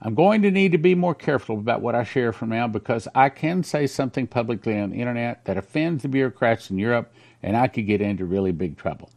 I'm 0.02 0.16
going 0.16 0.42
to 0.42 0.52
need 0.52 0.74
to 0.74 0.78
be 0.78 0.96
more 0.96 1.16
careful 1.16 1.58
about 1.58 1.82
what 1.82 1.96
I 1.96 2.04
share 2.04 2.34
from 2.34 2.50
now 2.50 2.68
because 2.68 3.08
I 3.16 3.30
can 3.30 3.64
say 3.64 3.88
something 3.88 4.28
publicly 4.28 4.78
on 4.80 4.90
the 4.90 5.00
internet 5.00 5.46
that 5.46 5.58
offends 5.58 6.04
the 6.04 6.10
bureaucrats 6.10 6.70
in 6.70 6.78
Europe 6.78 7.14
and 7.42 7.56
I 7.56 7.68
could 7.68 7.88
get 7.88 8.02
into 8.02 8.26
really 8.26 8.52
big 8.52 8.78
trouble. 8.78 9.10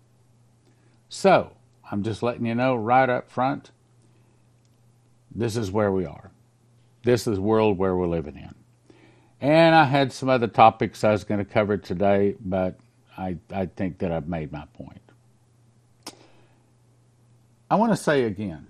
So, 1.09 1.53
I'm 1.91 2.03
just 2.03 2.23
letting 2.23 2.47
you 2.47 2.55
know 2.55 2.75
right 2.77 3.09
up 3.09 3.31
front 3.31 3.71
this 5.37 5.57
is 5.57 5.71
where 5.71 5.93
we 5.93 6.07
are. 6.07 6.31
This 7.05 7.27
is 7.27 7.37
the 7.37 7.43
world 7.43 7.79
where 7.79 7.95
we're 7.95 8.07
living 8.07 8.37
in. 8.37 8.56
And 9.41 9.75
I 9.75 9.85
had 9.85 10.13
some 10.13 10.29
other 10.29 10.47
topics 10.47 11.05
I 11.05 11.13
was 11.13 11.25
going 11.25 11.39
to 11.39 11.45
cover 11.45 11.77
today, 11.77 12.37
but 12.41 12.79
I, 13.17 13.37
I 13.53 13.67
think 13.67 13.99
that 13.99 14.13
I've 14.13 14.29
made 14.29 14.51
my 14.51 14.65
point. 14.75 15.01
I 17.71 17.75
want 17.75 17.93
to 17.93 17.97
say 17.97 18.25
again, 18.25 18.67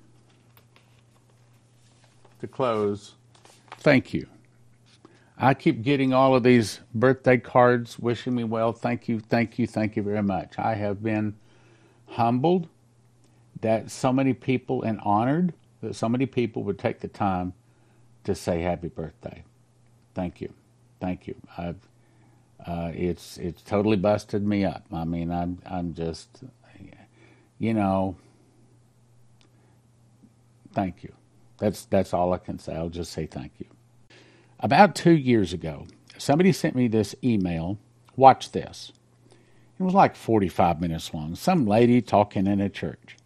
to 2.40 2.46
close, 2.46 3.14
thank 3.78 4.14
you. 4.14 4.26
I 5.38 5.52
keep 5.52 5.82
getting 5.82 6.14
all 6.14 6.34
of 6.34 6.42
these 6.42 6.80
birthday 6.94 7.36
cards 7.36 7.98
wishing 7.98 8.34
me 8.34 8.44
well. 8.44 8.72
Thank 8.72 9.06
you, 9.06 9.20
thank 9.20 9.58
you, 9.58 9.66
thank 9.66 9.96
you 9.96 10.02
very 10.02 10.22
much. 10.22 10.58
I 10.58 10.74
have 10.74 11.02
been 11.02 11.34
humbled 12.06 12.68
that 13.60 13.90
so 13.90 14.12
many 14.12 14.32
people 14.32 14.82
and 14.82 14.98
honored 15.00 15.52
that 15.82 15.94
so 15.94 16.08
many 16.08 16.24
people 16.24 16.64
would 16.64 16.78
take 16.78 17.00
the 17.00 17.08
time 17.08 17.52
to 18.24 18.34
say 18.34 18.62
happy 18.62 18.88
birthday. 18.88 19.44
Thank 20.16 20.40
you, 20.40 20.52
thank 20.98 21.28
you. 21.28 21.36
I've, 21.58 21.76
uh, 22.66 22.90
it's 22.94 23.36
it's 23.36 23.60
totally 23.60 23.98
busted 23.98 24.42
me 24.46 24.64
up. 24.64 24.86
I 24.90 25.04
mean, 25.04 25.30
I'm 25.30 25.58
I'm 25.66 25.92
just, 25.92 26.42
you 27.58 27.74
know, 27.74 28.16
thank 30.72 31.04
you. 31.04 31.12
That's 31.58 31.84
that's 31.84 32.14
all 32.14 32.32
I 32.32 32.38
can 32.38 32.58
say. 32.58 32.74
I'll 32.74 32.88
just 32.88 33.12
say 33.12 33.26
thank 33.26 33.52
you. 33.58 33.66
About 34.58 34.94
two 34.94 35.12
years 35.12 35.52
ago, 35.52 35.86
somebody 36.16 36.50
sent 36.50 36.74
me 36.74 36.88
this 36.88 37.14
email. 37.22 37.78
Watch 38.16 38.52
this. 38.52 38.92
It 39.78 39.82
was 39.82 39.92
like 39.92 40.16
45 40.16 40.80
minutes 40.80 41.12
long. 41.12 41.34
Some 41.34 41.66
lady 41.66 42.00
talking 42.00 42.46
in 42.46 42.62
a 42.62 42.70
church. 42.70 43.18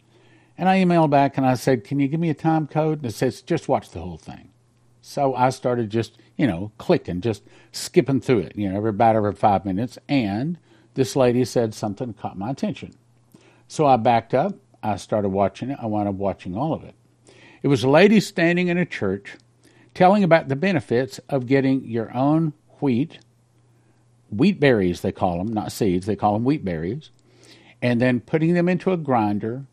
And 0.57 0.67
I 0.67 0.79
emailed 0.83 1.09
back 1.09 1.37
and 1.37 1.45
I 1.45 1.53
said, 1.53 1.85
Can 1.85 2.01
you 2.01 2.09
give 2.09 2.19
me 2.19 2.29
a 2.29 2.33
time 2.33 2.67
code? 2.67 2.97
And 2.99 3.05
it 3.05 3.13
says, 3.13 3.41
Just 3.41 3.69
watch 3.69 3.91
the 3.91 4.01
whole 4.01 4.17
thing. 4.17 4.49
So 5.01 5.33
I 5.33 5.49
started 5.49 5.89
just, 5.89 6.17
you 6.41 6.47
know, 6.47 6.71
clicking, 6.79 7.21
just 7.21 7.43
skipping 7.71 8.19
through 8.19 8.39
it, 8.39 8.53
you 8.55 8.67
know, 8.67 8.75
every 8.75 8.89
about 8.89 9.15
every 9.15 9.31
five 9.31 9.63
minutes. 9.63 9.99
And 10.09 10.57
this 10.95 11.15
lady 11.15 11.45
said 11.45 11.75
something 11.75 12.13
caught 12.13 12.35
my 12.35 12.49
attention. 12.49 12.95
So 13.67 13.85
I 13.85 13.97
backed 13.97 14.33
up. 14.33 14.55
I 14.81 14.95
started 14.95 15.29
watching 15.29 15.69
it. 15.69 15.77
I 15.79 15.85
wound 15.85 16.09
up 16.09 16.15
watching 16.15 16.57
all 16.57 16.73
of 16.73 16.83
it. 16.83 16.95
It 17.61 17.67
was 17.67 17.83
a 17.83 17.89
lady 17.89 18.19
standing 18.19 18.69
in 18.69 18.79
a 18.79 18.87
church 18.87 19.37
telling 19.93 20.23
about 20.23 20.47
the 20.47 20.55
benefits 20.55 21.19
of 21.29 21.45
getting 21.45 21.85
your 21.85 22.11
own 22.11 22.53
wheat, 22.79 23.19
wheat 24.31 24.59
berries, 24.59 25.01
they 25.01 25.11
call 25.11 25.37
them, 25.37 25.53
not 25.53 25.71
seeds, 25.71 26.07
they 26.07 26.15
call 26.15 26.33
them 26.33 26.43
wheat 26.43 26.65
berries, 26.65 27.11
and 27.83 28.01
then 28.01 28.19
putting 28.19 28.55
them 28.55 28.67
into 28.67 28.91
a 28.91 28.97
grinder 28.97 29.67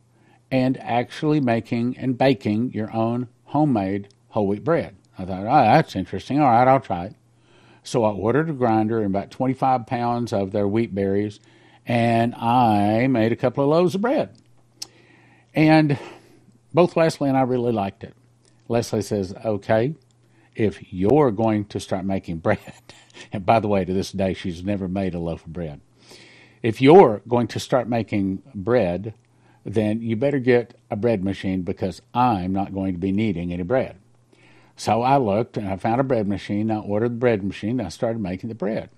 and 0.50 0.76
actually 0.80 1.40
making 1.40 1.96
and 1.96 2.18
baking 2.18 2.74
your 2.74 2.94
own 2.94 3.28
homemade 3.44 4.08
whole 4.28 4.48
wheat 4.48 4.62
bread. 4.62 4.97
I 5.18 5.24
thought, 5.24 5.40
oh, 5.42 5.64
that's 5.64 5.96
interesting. 5.96 6.40
All 6.40 6.48
right, 6.48 6.68
I'll 6.68 6.80
try 6.80 7.06
it. 7.06 7.14
So 7.82 8.04
I 8.04 8.12
ordered 8.12 8.48
a 8.50 8.52
grinder 8.52 8.98
and 8.98 9.06
about 9.06 9.30
25 9.30 9.86
pounds 9.86 10.32
of 10.32 10.52
their 10.52 10.68
wheat 10.68 10.94
berries, 10.94 11.40
and 11.86 12.34
I 12.34 13.06
made 13.08 13.32
a 13.32 13.36
couple 13.36 13.64
of 13.64 13.70
loaves 13.70 13.94
of 13.94 14.02
bread. 14.02 14.36
And 15.54 15.98
both 16.72 16.96
Leslie 16.96 17.28
and 17.28 17.38
I 17.38 17.42
really 17.42 17.72
liked 17.72 18.04
it. 18.04 18.14
Leslie 18.68 19.02
says, 19.02 19.34
okay, 19.44 19.94
if 20.54 20.92
you're 20.92 21.30
going 21.30 21.64
to 21.66 21.80
start 21.80 22.04
making 22.04 22.36
bread, 22.40 22.74
and 23.32 23.44
by 23.44 23.58
the 23.58 23.68
way, 23.68 23.84
to 23.84 23.92
this 23.92 24.12
day, 24.12 24.34
she's 24.34 24.62
never 24.62 24.86
made 24.86 25.14
a 25.14 25.18
loaf 25.18 25.44
of 25.46 25.52
bread. 25.52 25.80
If 26.62 26.80
you're 26.80 27.22
going 27.26 27.48
to 27.48 27.60
start 27.60 27.88
making 27.88 28.42
bread, 28.54 29.14
then 29.64 30.02
you 30.02 30.16
better 30.16 30.38
get 30.38 30.74
a 30.90 30.96
bread 30.96 31.24
machine 31.24 31.62
because 31.62 32.02
I'm 32.12 32.52
not 32.52 32.74
going 32.74 32.92
to 32.92 32.98
be 32.98 33.12
needing 33.12 33.52
any 33.52 33.62
bread. 33.62 33.96
So 34.78 35.02
I 35.02 35.16
looked 35.16 35.56
and 35.56 35.68
I 35.68 35.76
found 35.76 36.00
a 36.00 36.04
bread 36.04 36.28
machine. 36.28 36.70
I 36.70 36.78
ordered 36.78 37.10
the 37.10 37.16
bread 37.16 37.42
machine. 37.42 37.80
I 37.80 37.88
started 37.88 38.22
making 38.22 38.48
the 38.48 38.54
bread. 38.54 38.90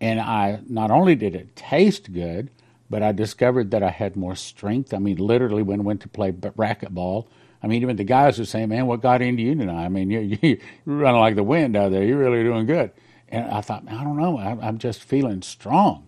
And 0.00 0.18
I 0.18 0.60
not 0.66 0.90
only 0.90 1.14
did 1.14 1.34
it 1.34 1.54
taste 1.54 2.14
good, 2.14 2.50
but 2.88 3.02
I 3.02 3.12
discovered 3.12 3.70
that 3.72 3.82
I 3.82 3.90
had 3.90 4.16
more 4.16 4.34
strength. 4.34 4.94
I 4.94 4.98
mean, 4.98 5.18
literally, 5.18 5.62
when 5.62 5.80
I 5.80 5.82
went 5.82 6.00
to 6.00 6.08
play 6.08 6.32
racquetball, 6.32 7.26
I 7.62 7.66
mean, 7.66 7.82
even 7.82 7.96
the 7.96 8.04
guys 8.04 8.38
were 8.38 8.46
saying, 8.46 8.70
"Man, 8.70 8.86
what 8.86 9.02
got 9.02 9.20
into 9.20 9.42
you 9.42 9.54
tonight?" 9.54 9.84
I 9.84 9.88
mean, 9.88 10.10
you, 10.10 10.38
you, 10.42 10.60
running 10.86 11.20
like 11.20 11.34
the 11.34 11.42
wind 11.42 11.76
out 11.76 11.92
there. 11.92 12.02
You're 12.02 12.18
really 12.18 12.42
doing 12.42 12.64
good. 12.64 12.90
And 13.28 13.50
I 13.50 13.60
thought, 13.60 13.84
I 13.88 14.02
don't 14.02 14.16
know, 14.16 14.38
I'm 14.38 14.78
just 14.78 15.02
feeling 15.02 15.42
strong. 15.42 16.06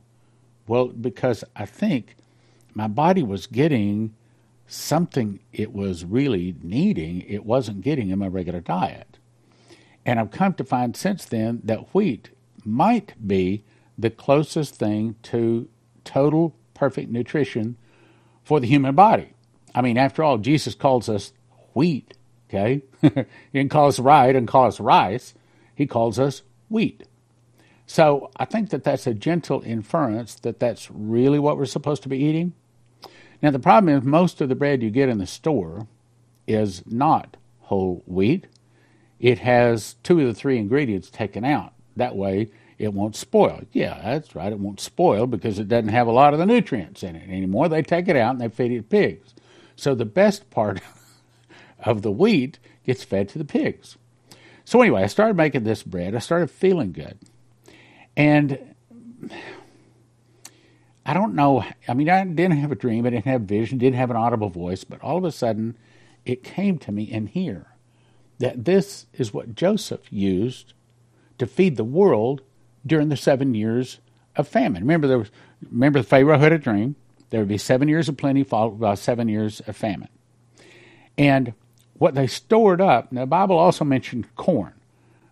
Well, 0.66 0.88
because 0.88 1.42
I 1.57 1.66
think 1.66 2.14
my 2.74 2.87
body 2.87 3.22
was 3.22 3.46
getting 3.48 4.14
something 4.68 5.40
it 5.52 5.72
was 5.72 6.04
really 6.04 6.54
needing, 6.62 7.22
it 7.22 7.44
wasn't 7.44 7.81
getting 7.81 8.11
in 8.11 8.18
my 8.18 8.28
regular 8.28 8.61
diet. 8.61 9.18
And 10.07 10.20
I've 10.20 10.31
come 10.31 10.54
to 10.54 10.64
find 10.64 10.96
since 10.96 11.24
then 11.24 11.61
that 11.64 11.94
wheat 11.94 12.31
might 12.64 13.14
be 13.26 13.64
the 13.96 14.11
closest 14.11 14.76
thing 14.76 15.16
to 15.24 15.68
total 16.04 16.54
perfect 16.74 17.11
nutrition 17.11 17.76
for 18.42 18.61
the 18.61 18.66
human 18.66 18.94
body. 18.94 19.33
I 19.74 19.83
mean, 19.83 19.98
after 19.98 20.22
all, 20.22 20.38
Jesus 20.38 20.74
calls 20.74 21.09
us 21.09 21.33
wheat, 21.74 22.14
okay? 22.48 22.83
he 23.02 23.11
didn't 23.52 23.70
call 23.70 23.88
us 23.88 23.98
rye, 23.98 24.28
and 24.28 24.48
call 24.48 24.66
us 24.66 24.81
rice. 24.81 25.35
He 25.74 25.87
calls 25.87 26.18
us 26.18 26.42
wheat. 26.68 27.04
So 27.87 28.31
I 28.37 28.44
think 28.44 28.70
that 28.70 28.85
that's 28.85 29.07
a 29.07 29.14
gentle 29.14 29.62
inference 29.62 30.35
that 30.37 30.61
that's 30.61 30.90
really 30.90 31.38
what 31.38 31.57
we're 31.57 31.64
supposed 31.64 32.02
to 32.02 32.09
be 32.09 32.18
eating. 32.18 32.52
Now, 33.40 33.51
the 33.51 33.59
problem 33.59 33.96
is 33.96 34.05
most 34.05 34.40
of 34.40 34.48
the 34.48 34.55
bread 34.55 34.83
you 34.83 34.90
get 34.90 35.09
in 35.09 35.18
the 35.18 35.27
store 35.27 35.87
is 36.46 36.83
not 36.87 37.37
whole 37.61 38.03
wheat. 38.07 38.46
it 39.20 39.40
has 39.40 39.94
two 40.03 40.20
of 40.20 40.27
the 40.27 40.35
three 40.35 40.59
ingredients 40.59 41.11
taken 41.11 41.44
out. 41.44 41.74
That 41.96 42.16
way, 42.16 42.51
it 42.79 42.94
won't 42.94 43.16
spoil. 43.16 43.62
Yeah, 43.72 44.01
that's 44.03 44.35
right. 44.35 44.53
It 44.53 44.61
won't 44.61 44.81
spoil 44.81 45.27
because 45.27 45.59
it 45.59 45.68
doesn't 45.68 45.88
have 45.88 46.07
a 46.07 46.12
lot 46.12 46.33
of 46.33 46.38
the 46.38 46.46
nutrients 46.46 47.03
in 47.03 47.16
it 47.16 47.29
anymore. 47.29 47.68
They 47.68 47.83
take 47.83 48.09
it 48.09 48.16
out 48.16 48.33
and 48.33 48.40
they 48.40 48.48
feed 48.48 48.72
it 48.72 48.77
to 48.77 48.83
pigs. 48.85 49.35
So 49.77 49.94
the 49.94 50.05
best 50.05 50.48
part 50.51 50.81
of 51.85 52.03
the 52.03 52.12
wheat 52.12 52.59
gets 52.87 53.03
fed 53.05 53.29
to 53.31 53.38
the 53.38 53.44
pigs. 53.44 53.96
So 54.64 54.81
anyway, 54.81 55.03
I 55.03 55.07
started 55.07 55.37
making 55.37 55.64
this 55.64 55.83
bread. 55.83 56.14
I 56.14 56.20
started 56.20 56.51
feeling 56.51 56.92
good. 56.92 57.18
And 58.16 58.74
I 61.09 61.14
don't 61.14 61.35
know. 61.35 61.64
I 61.88 61.94
mean, 61.94 62.11
I 62.11 62.23
didn't 62.23 62.59
have 62.59 62.71
a 62.71 62.75
dream. 62.75 63.07
I 63.07 63.11
didn't 63.11 63.25
have 63.25 63.40
vision, 63.40 63.79
didn't 63.79 63.97
have 63.97 64.11
an 64.11 64.16
audible 64.16 64.51
voice. 64.51 64.85
But 64.85 65.01
all 65.01 65.16
of 65.16 65.25
a 65.25 65.33
sudden, 65.33 65.79
it 66.27 66.44
came 66.44 66.77
to 66.81 66.92
me 66.92 67.05
in 67.05 67.29
here 67.29 67.68
that 68.40 68.66
this 68.66 69.07
is 69.14 69.33
what 69.33 69.55
Joseph 69.55 70.12
used 70.12 70.75
to 71.38 71.47
feed 71.47 71.79
the 71.79 71.83
world 71.83 72.42
during 72.87 73.09
the 73.09 73.16
seven 73.16 73.55
years 73.55 74.01
of 74.37 74.47
famine. 74.47 74.83
Remember, 74.83 75.07
there 75.07 75.18
was, 75.18 75.31
remember 75.71 76.03
Pharaoh 76.03 76.38
had 76.38 76.53
a 76.53 76.59
dream. 76.59 76.94
There 77.31 77.40
would 77.40 77.49
be 77.49 77.57
seven 77.57 77.88
years 77.88 78.11
of 78.11 78.18
plenty 78.18 78.44
followed 78.44 78.79
by 78.79 78.94
seven 78.94 79.29
years 79.29 79.61
of 79.61 79.79
famine. 79.79 80.11
And 81.16 81.55
what 81.94 82.16
they 82.16 82.27
stored 82.27 82.83
up, 82.83 83.12
now 83.12 83.23
the 83.23 83.27
Bible 83.27 83.57
also 83.57 83.83
mentioned 83.83 84.37
corn, 84.37 84.75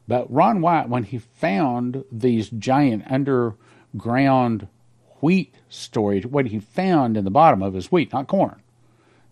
but 0.09 0.33
Ron 0.33 0.63
Wyatt, 0.63 0.89
when 0.89 1.05
he 1.05 1.19
found 1.19 2.03
these 2.11 2.49
giant 2.49 3.05
underground 3.11 4.69
wheat 5.27 5.53
storage, 5.69 6.25
what 6.25 6.47
he 6.47 6.61
found 6.61 7.17
in 7.17 7.25
the 7.25 7.31
bottom 7.33 7.61
of 7.61 7.75
his 7.75 7.91
wheat, 7.91 8.13
not 8.13 8.29
corn, 8.29 8.63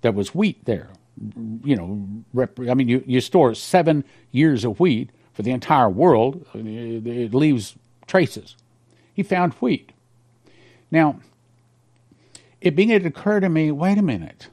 there 0.01 0.11
was 0.11 0.35
wheat 0.35 0.65
there. 0.65 0.91
You 1.63 1.77
know, 1.77 2.09
rep, 2.33 2.59
I 2.59 2.75
mean, 2.75 2.89
you, 2.89 3.05
you 3.07 3.21
store 3.21 3.55
seven 3.55 4.03
years 4.33 4.65
of 4.65 4.81
wheat 4.81 5.11
for 5.33 5.43
the 5.43 5.53
entire 5.53 5.89
world, 5.89 6.45
it 6.53 7.33
leaves 7.33 7.77
traces. 8.09 8.57
He 9.15 9.23
found 9.23 9.53
wheat. 9.55 9.93
Now, 10.91 11.21
it 12.61 12.75
began 12.75 13.03
to 13.03 13.07
occur 13.07 13.39
to 13.39 13.49
me 13.49 13.71
wait 13.71 13.97
a 13.97 14.03
minute, 14.03 14.49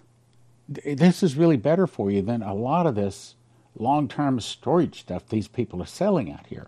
this 0.68 1.24
is 1.24 1.36
really 1.36 1.58
better 1.58 1.88
for 1.88 2.12
you 2.12 2.22
than 2.22 2.44
a 2.44 2.54
lot 2.54 2.86
of 2.86 2.94
this 2.94 3.34
long 3.76 4.08
term 4.08 4.40
storage 4.40 5.00
stuff 5.00 5.28
these 5.28 5.48
people 5.48 5.82
are 5.82 5.88
selling 5.88 6.32
out 6.32 6.46
here. 6.46 6.68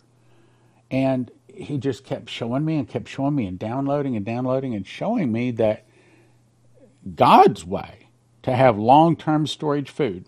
And 0.90 1.30
he 1.54 1.78
just 1.78 2.04
kept 2.04 2.30
showing 2.30 2.66
me 2.66 2.78
and 2.78 2.88
kept 2.88 3.08
showing 3.08 3.36
me 3.36 3.46
and 3.46 3.60
downloading 3.60 4.16
and 4.16 4.26
downloading 4.26 4.74
and 4.74 4.86
showing 4.86 5.32
me 5.32 5.52
that 5.52 5.86
God's 7.16 7.66
way 7.66 8.10
to 8.44 8.56
have 8.56 8.78
long 8.78 9.16
term 9.16 9.48
storage 9.48 9.90
food, 9.90 10.26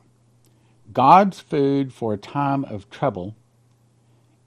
God's 0.91 1.39
food 1.39 1.93
for 1.93 2.13
a 2.13 2.17
time 2.17 2.63
of 2.65 2.89
trouble, 2.89 3.35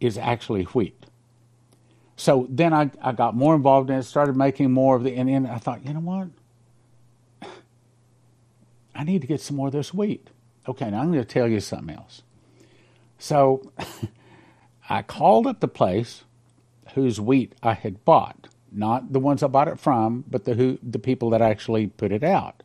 is 0.01 0.17
actually 0.17 0.65
wheat. 0.65 1.07
So 2.17 2.47
then 2.51 2.73
I, 2.73 2.91
I 3.01 3.13
got 3.13 3.37
more 3.37 3.55
involved 3.55 3.91
in 3.91 3.97
it, 3.97 4.03
started 4.03 4.37
making 4.37 4.73
more 4.73 4.97
of 4.97 5.05
the, 5.05 5.15
and 5.15 5.29
then 5.29 5.47
I 5.47 5.59
thought, 5.59 5.85
you 5.85 5.95
know 5.95 6.01
what? 6.01 6.29
I 8.95 9.05
need 9.05 9.21
to 9.21 9.29
get 9.29 9.41
some 9.41 9.57
more 9.57 9.69
of 9.69 9.73
this 9.73 9.95
wheat. 9.95 10.29
Okay, 10.67 10.91
now 10.91 11.01
I'm 11.01 11.13
going 11.13 11.25
to 11.25 11.29
tell 11.33 11.47
you 11.47 11.61
something 11.61 11.95
else. 11.95 12.23
So 13.19 13.73
I 14.91 15.03
called 15.03 15.47
up 15.47 15.61
the 15.61 15.69
place 15.69 16.25
whose 16.93 17.21
wheat 17.21 17.55
I 17.63 17.75
had 17.75 18.05
bought, 18.05 18.49
not 18.73 19.13
the 19.13 19.21
ones 19.21 19.43
I 19.43 19.47
bought 19.47 19.69
it 19.69 19.79
from, 19.79 20.25
but 20.29 20.45
the 20.45 20.55
who, 20.55 20.79
the 20.83 20.99
people 20.99 21.31
that 21.31 21.43
actually 21.43 21.89
put 21.89 22.13
it 22.13 22.25
out. 22.25 22.63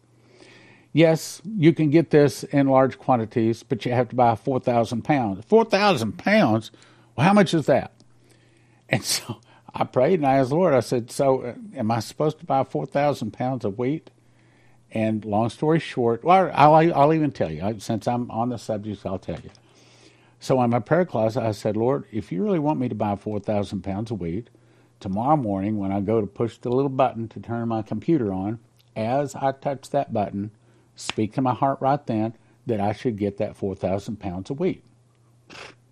Yes, 0.92 1.42
you 1.44 1.74
can 1.74 1.90
get 1.90 2.12
this 2.12 2.44
in 2.44 2.68
large 2.68 3.00
quantities, 3.00 3.64
but 3.64 3.84
you 3.84 3.92
have 3.92 4.10
to 4.10 4.16
buy 4.16 4.36
4,000 4.36 5.02
pounds. 5.02 5.44
4,000 5.46 6.18
pounds? 6.20 6.72
Well, 7.16 7.26
how 7.26 7.34
much 7.34 7.54
is 7.54 7.66
that? 7.66 7.92
And 8.90 9.04
so 9.06 9.38
I 9.74 9.86
prayed 9.86 10.20
and 10.20 10.28
I 10.28 10.38
asked 10.38 10.50
the 10.50 10.56
Lord, 10.56 10.74
I 10.74 10.82
said, 10.82 11.10
So 11.10 11.42
uh, 11.42 11.54
am 11.76 11.90
I 11.90 12.00
supposed 12.00 12.40
to 12.40 12.46
buy 12.46 12.64
4,000 12.64 13.32
pounds 13.32 13.66
of 13.66 13.78
wheat? 13.80 14.12
And 14.92 15.26
long 15.26 15.50
story 15.50 15.80
short, 15.80 16.24
well, 16.24 16.52
I'll, 16.54 16.76
I'll 16.94 17.14
even 17.14 17.32
tell 17.32 17.52
you, 17.52 17.80
since 17.80 18.08
I'm 18.08 18.30
on 18.30 18.50
the 18.50 18.58
subject, 18.58 19.04
I'll 19.04 19.18
tell 19.18 19.40
you. 19.40 19.50
So 20.44 20.62
in 20.62 20.72
my 20.72 20.80
prayer 20.80 21.06
closet, 21.06 21.42
I 21.42 21.54
said, 21.54 21.78
Lord, 21.78 22.04
if 22.12 22.30
you 22.30 22.44
really 22.44 22.60
want 22.60 22.78
me 22.78 22.90
to 22.90 22.96
buy 22.96 23.16
4,000 23.16 23.82
pounds 23.82 24.12
of 24.12 24.20
wheat, 24.20 24.50
tomorrow 25.00 25.38
morning 25.38 25.78
when 25.78 25.94
I 25.94 26.02
go 26.02 26.20
to 26.20 26.28
push 26.28 26.58
the 26.58 26.70
little 26.70 26.90
button 26.90 27.30
to 27.30 27.40
turn 27.40 27.70
my 27.70 27.82
computer 27.82 28.34
on, 28.34 28.60
as 28.94 29.36
I 29.36 29.54
touch 29.54 29.90
that 29.92 30.12
button, 30.12 30.52
speak 30.98 31.32
to 31.36 31.42
my 31.42 31.54
heart 31.54 31.80
right 31.80 32.06
then 32.06 32.34
that 32.66 32.82
I 32.82 32.92
should 32.92 33.16
get 33.16 33.38
that 33.38 33.56
4,000 33.56 34.18
pounds 34.18 34.50
of 34.50 34.60
wheat. 34.60 34.84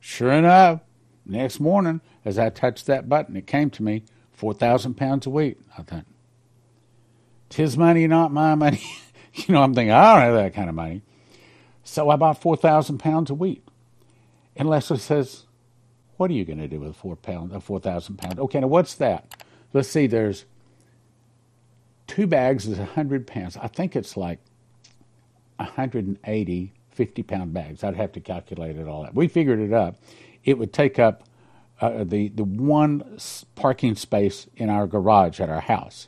Sure 0.01 0.33
enough, 0.33 0.81
next 1.25 1.61
morning, 1.61 2.01
as 2.25 2.37
I 2.37 2.49
touched 2.49 2.87
that 2.87 3.07
button, 3.07 3.37
it 3.37 3.47
came 3.47 3.69
to 3.69 3.83
me 3.83 4.03
4,000 4.33 4.95
pounds 4.95 5.27
of 5.27 5.31
wheat. 5.31 5.61
I 5.77 5.83
thought, 5.83 6.05
tis 7.47 7.77
money, 7.77 8.05
not 8.05 8.33
my 8.33 8.55
money. 8.55 8.83
you 9.33 9.53
know, 9.53 9.63
I'm 9.63 9.73
thinking, 9.73 9.93
I 9.93 10.13
don't 10.13 10.23
have 10.23 10.43
that 10.43 10.53
kind 10.53 10.67
of 10.67 10.75
money. 10.75 11.03
So 11.85 12.09
I 12.09 12.17
bought 12.17 12.41
4,000 12.41 12.97
pounds 12.97 13.31
of 13.31 13.39
wheat. 13.39 13.63
And 14.55 14.69
Leslie 14.69 14.97
says, 14.97 15.45
What 16.17 16.29
are 16.31 16.33
you 16.33 16.45
going 16.45 16.59
to 16.59 16.67
do 16.67 16.79
with 16.79 16.95
four 16.95 17.15
pound, 17.15 17.53
uh, 17.53 17.59
4,000 17.59 18.17
pounds? 18.17 18.39
Okay, 18.39 18.59
now 18.59 18.67
what's 18.67 18.95
that? 18.95 19.43
Let's 19.73 19.89
see, 19.89 20.07
there's 20.07 20.45
two 22.07 22.27
bags 22.27 22.67
is 22.67 22.77
100 22.77 23.25
pounds. 23.25 23.55
I 23.57 23.67
think 23.67 23.95
it's 23.95 24.17
like 24.17 24.39
180 25.57 26.73
50 26.91 27.23
pound 27.23 27.53
bags. 27.53 27.83
I'd 27.83 27.95
have 27.95 28.11
to 28.13 28.19
calculate 28.19 28.77
it 28.77 28.87
all 28.87 29.05
out. 29.05 29.15
We 29.15 29.27
figured 29.27 29.59
it 29.59 29.73
up. 29.73 29.95
It 30.43 30.57
would 30.57 30.73
take 30.73 30.99
up 30.99 31.23
uh, 31.79 32.03
the, 32.03 32.29
the 32.29 32.43
one 32.43 33.17
parking 33.55 33.95
space 33.95 34.47
in 34.55 34.69
our 34.69 34.87
garage 34.87 35.39
at 35.39 35.49
our 35.49 35.61
house. 35.61 36.07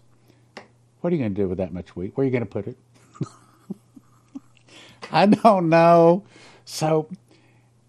What 1.01 1.11
are 1.11 1.15
you 1.15 1.21
going 1.21 1.33
to 1.33 1.41
do 1.41 1.47
with 1.47 1.57
that 1.57 1.73
much 1.73 1.95
wheat? 1.95 2.15
Where 2.15 2.23
are 2.23 2.25
you 2.25 2.31
going 2.31 2.45
to 2.45 2.49
put 2.49 2.67
it? 2.67 2.77
I 5.11 5.25
don't 5.25 5.69
know. 5.69 6.23
So 6.65 7.09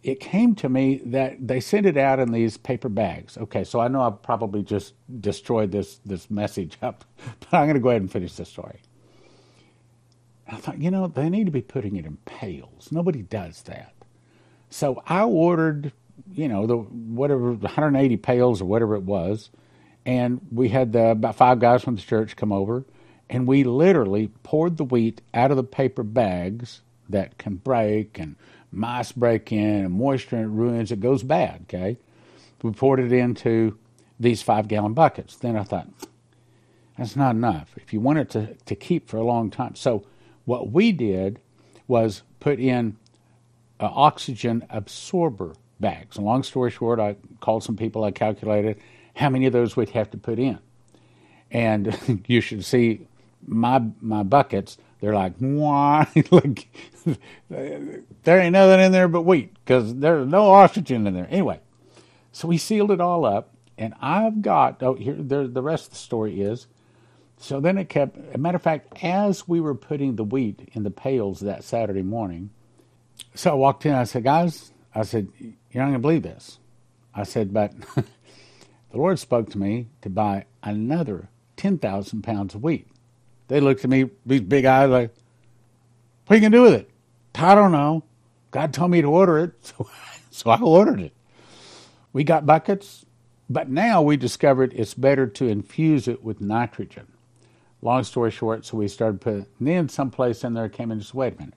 it 0.05 0.21
came 0.21 0.55
to 0.57 0.69
me 0.69 1.01
that 1.07 1.49
they 1.49 1.61
sent 1.61 1.87
it 1.87 1.97
out 1.97 2.21
in 2.21 2.31
these 2.31 2.59
paper 2.59 2.91
bags. 2.91 3.39
Okay, 3.39 3.65
so 3.65 3.81
I 3.81 3.89
know 3.89 4.03
I've 4.03 4.23
probably 4.23 4.63
just 4.63 4.93
destroyed 5.21 5.73
this 5.73 5.99
this 6.05 6.31
message 6.31 6.77
up, 6.83 7.07
but 7.41 7.55
I'm 7.55 7.65
going 7.65 7.75
to 7.75 7.81
go 7.81 7.89
ahead 7.89 8.03
and 8.03 8.13
finish 8.13 8.35
the 8.35 8.45
story. 8.45 8.81
I 10.47 10.57
thought, 10.57 10.79
you 10.79 10.91
know, 10.91 11.07
they 11.07 11.31
need 11.31 11.47
to 11.47 11.51
be 11.51 11.63
putting 11.63 11.97
it 11.97 12.05
in 12.05 12.19
pails. 12.27 12.93
Nobody 12.93 13.23
does 13.23 13.63
that. 13.63 13.95
So 14.69 15.03
I 15.07 15.25
ordered, 15.25 15.93
you 16.31 16.49
know, 16.49 16.67
the 16.67 16.77
whatever 16.77 17.53
180 17.53 18.19
pails 18.19 18.61
or 18.61 18.67
whatever 18.67 18.95
it 18.97 19.05
was, 19.05 19.49
and 20.05 20.43
we 20.53 20.69
had 20.69 20.93
the, 20.93 21.13
about 21.13 21.37
five 21.37 21.61
guys 21.61 21.83
from 21.83 21.97
the 21.97 22.03
church 22.03 22.37
come 22.37 22.53
over, 22.53 22.85
and 23.31 23.47
we 23.47 23.65
literally 23.65 24.29
poured 24.43 24.77
the 24.77 24.85
wheat 24.85 25.23
out 25.33 25.51
of 25.51 25.57
the 25.57 25.65
paper 25.65 26.03
bags 26.03 26.83
that 27.09 27.39
can 27.39 27.57
break 27.57 28.19
and 28.19 28.37
mice 28.75 29.13
break 29.13 29.53
in 29.53 29.85
and 29.85 29.93
moisture 29.93 30.37
and 30.37 30.59
ruins 30.59 30.93
it 30.93 31.01
goes 31.01 31.23
bad 31.23 31.63
okay? 31.69 31.99
We 32.63 32.73
poured 32.73 33.01
it 33.01 33.13
into 33.13 33.79
these 34.19 34.41
five 34.41 34.69
gallon 34.69 34.95
buckets. 34.95 35.37
Then 35.37 35.55
i 35.55 35.65
thought 35.65 35.89
that's 36.97 37.15
not 37.15 37.35
enough. 37.35 37.75
If 37.77 37.93
you 37.93 38.01
want 38.01 38.19
it 38.19 38.31
to, 38.31 38.55
to 38.55 38.75
keep 38.75 39.09
for 39.09 39.19
a 39.19 39.25
long 39.25 39.51
time. 39.51 39.75
So 39.75 40.07
what 40.45 40.71
we 40.71 40.93
did 40.93 41.41
was 41.87 42.23
put 42.41 42.59
in 42.59 42.97
uh, 43.81 43.91
oxygen 43.93 44.65
absorber 44.71 45.55
bags. 45.81 46.17
Long 46.17 46.43
story 46.43 46.71
short 46.71 47.01
i 47.01 47.17
called 47.41 47.65
some 47.65 47.77
people 47.77 48.05
i 48.05 48.11
calculated 48.11 48.81
how 49.15 49.29
many 49.29 49.47
of 49.47 49.53
those 49.53 49.77
we'd 49.77 49.91
have 49.91 50.11
to 50.11 50.19
put 50.19 50.39
in. 50.39 50.59
And 51.51 52.23
you 52.27 52.41
should 52.41 52.65
see 52.65 53.07
my 53.47 53.83
my 54.01 54.23
buckets, 54.23 54.79
they're 55.01 55.15
like, 55.15 55.35
why? 55.39 56.09
like, 56.31 56.69
there 58.23 58.41
ain't 58.41 58.53
nothing 58.53 58.81
in 58.81 58.93
there 58.93 59.09
but 59.09 59.23
wheat 59.23 59.55
because 59.65 59.95
there's 59.97 60.27
no 60.27 60.51
oxygen 60.51 61.07
in 61.07 61.15
there. 61.15 61.29
Anyway, 61.31 61.61
so 62.33 62.49
we 62.49 62.59
sealed 62.59 62.91
it 62.91 63.01
all 63.01 63.25
up, 63.25 63.55
and 63.77 63.95
I've 64.01 64.43
got 64.43 64.83
oh 64.83 64.95
here 64.95 65.15
there, 65.19 65.47
the 65.47 65.63
rest 65.63 65.87
of 65.87 65.91
the 65.91 65.99
story 65.99 66.41
is. 66.41 66.67
So 67.37 67.61
then 67.61 67.79
it 67.79 67.89
kept. 67.89 68.17
a 68.35 68.39
matter 68.39 68.57
of 68.57 68.63
fact, 68.63 69.03
as 69.03 69.47
we 69.47 69.61
were 69.61 69.75
putting 69.75 70.17
the 70.17 70.25
wheat 70.25 70.69
in 70.73 70.83
the 70.83 70.91
pails 70.91 71.41
that 71.41 71.65
Saturday 71.65 72.03
morning, 72.03 72.51
so 73.35 73.51
I 73.51 73.55
walked 73.55 73.85
in. 73.87 73.95
I 73.95 74.05
said, 74.05 74.25
guys, 74.25 74.73
I 74.95 75.03
said, 75.03 75.29
you're 75.39 75.83
not 75.83 75.89
gonna 75.89 75.99
believe 75.99 76.23
this. 76.23 76.59
I 77.15 77.25
said, 77.25 77.53
but 77.53 77.73
the 77.95 78.05
Lord 78.95 79.19
spoke 79.19 79.51
to 79.51 79.59
me 79.59 79.89
to 80.03 80.11
buy 80.11 80.47
another 80.63 81.29
ten 81.57 81.79
thousand 81.79 82.23
pounds 82.23 82.55
of 82.55 82.63
wheat. 82.63 82.89
They 83.49 83.61
looked 83.61 83.85
at 83.85 83.91
me, 83.91 84.11
these 84.25 84.41
big 84.41 84.65
eyes, 84.65 84.89
like, 84.89 85.15
what 86.27 86.35
are 86.35 86.37
you 86.37 86.41
going 86.41 86.53
to 86.53 86.59
do 86.59 86.63
with 86.63 86.75
it? 86.75 86.91
I 87.35 87.55
don't 87.55 87.73
know. 87.73 88.05
God 88.51 88.73
told 88.73 88.91
me 88.91 89.03
to 89.03 89.09
order 89.09 89.39
it, 89.39 89.53
so, 89.63 89.91
so 90.31 90.51
I 90.51 90.61
ordered 90.61 91.01
it. 91.01 91.13
We 92.13 92.25
got 92.25 92.47
buckets, 92.47 93.05
but 93.51 93.69
now 93.69 94.01
we 94.01 94.17
discovered 94.17 94.73
it's 94.75 94.95
better 94.95 95.27
to 95.27 95.49
infuse 95.49 96.09
it 96.09 96.23
with 96.23 96.41
nitrogen. 96.41 97.09
Long 97.83 98.05
story 98.05 98.31
short, 98.31 98.65
so 98.65 98.79
we 98.79 98.89
started 98.89 99.21
putting, 99.21 99.47
then 99.61 99.89
someplace 99.89 100.43
in 100.43 100.55
there 100.55 100.69
came 100.69 100.91
in 100.91 100.99
and 100.99 101.05
said, 101.05 101.15
wait 101.15 101.35
a 101.35 101.39
minute. 101.39 101.55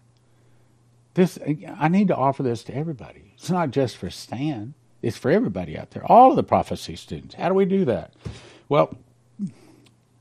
this 1.14 1.40
I 1.78 1.88
need 1.88 2.10
to 2.10 2.16
offer 2.16 2.44
this 2.44 2.64
to 2.64 2.76
everybody. 2.76 3.32
It's 3.36 3.50
not 3.50 3.72
just 3.72 3.96
for 3.96 4.10
Stan. 4.10 4.74
It's 5.02 5.16
for 5.16 5.32
everybody 5.32 5.78
out 5.78 5.92
there. 5.92 6.04
All 6.06 6.32
of 6.32 6.36
the 6.36 6.44
prophecy 6.44 6.96
students. 6.96 7.36
How 7.36 7.48
do 7.48 7.54
we 7.54 7.66
do 7.66 7.86
that? 7.86 8.14
Well, 8.68 8.98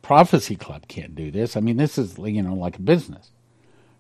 Prophecy 0.07 0.55
Club 0.55 0.87
can't 0.87 1.17
do 1.17 1.33
this. 1.33 1.57
I 1.57 1.61
mean, 1.61 1.79
this 1.79 1.99
is 1.99 2.17
you 2.17 2.41
know 2.41 2.55
like 2.55 2.77
a 2.77 2.81
business. 2.81 3.33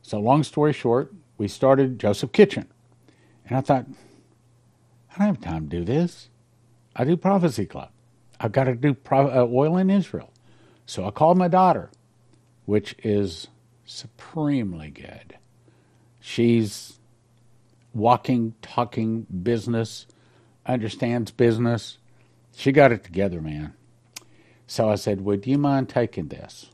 So 0.02 0.20
long 0.20 0.44
story 0.44 0.72
short, 0.72 1.12
we 1.36 1.48
started 1.48 1.98
Joseph 1.98 2.30
Kitchen, 2.30 2.68
and 3.44 3.58
I 3.58 3.60
thought 3.60 3.86
I 5.10 5.18
don't 5.18 5.34
have 5.34 5.40
time 5.40 5.68
to 5.68 5.78
do 5.78 5.84
this. 5.84 6.28
I 6.94 7.02
do 7.02 7.16
Prophecy 7.16 7.66
Club. 7.66 7.90
I've 8.38 8.52
got 8.52 8.64
to 8.64 8.76
do 8.76 8.94
pro- 8.94 9.26
uh, 9.26 9.48
oil 9.52 9.76
in 9.78 9.90
Israel. 9.90 10.32
So 10.86 11.04
I 11.04 11.10
called 11.10 11.38
my 11.38 11.48
daughter, 11.48 11.90
which 12.66 12.94
is 13.02 13.48
supremely 13.84 14.90
good. 14.90 15.36
She's 16.20 17.00
walking, 17.92 18.54
talking 18.62 19.26
business, 19.42 20.06
understands 20.64 21.32
business. 21.32 21.98
She 22.54 22.70
got 22.70 22.92
it 22.92 23.02
together, 23.02 23.40
man. 23.40 23.74
So 24.66 24.88
I 24.90 24.96
said, 24.96 25.20
Would 25.22 25.46
you 25.46 25.58
mind 25.58 25.88
taking 25.88 26.28
this? 26.28 26.70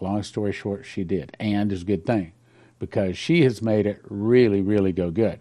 Long 0.00 0.22
story 0.22 0.52
short, 0.52 0.84
she 0.84 1.04
did. 1.04 1.36
And 1.38 1.70
is 1.72 1.82
a 1.82 1.86
good 1.86 2.04
thing 2.04 2.32
because 2.78 3.16
she 3.16 3.42
has 3.42 3.62
made 3.62 3.86
it 3.86 4.02
really, 4.08 4.60
really 4.60 4.92
go 4.92 5.10
good. 5.10 5.38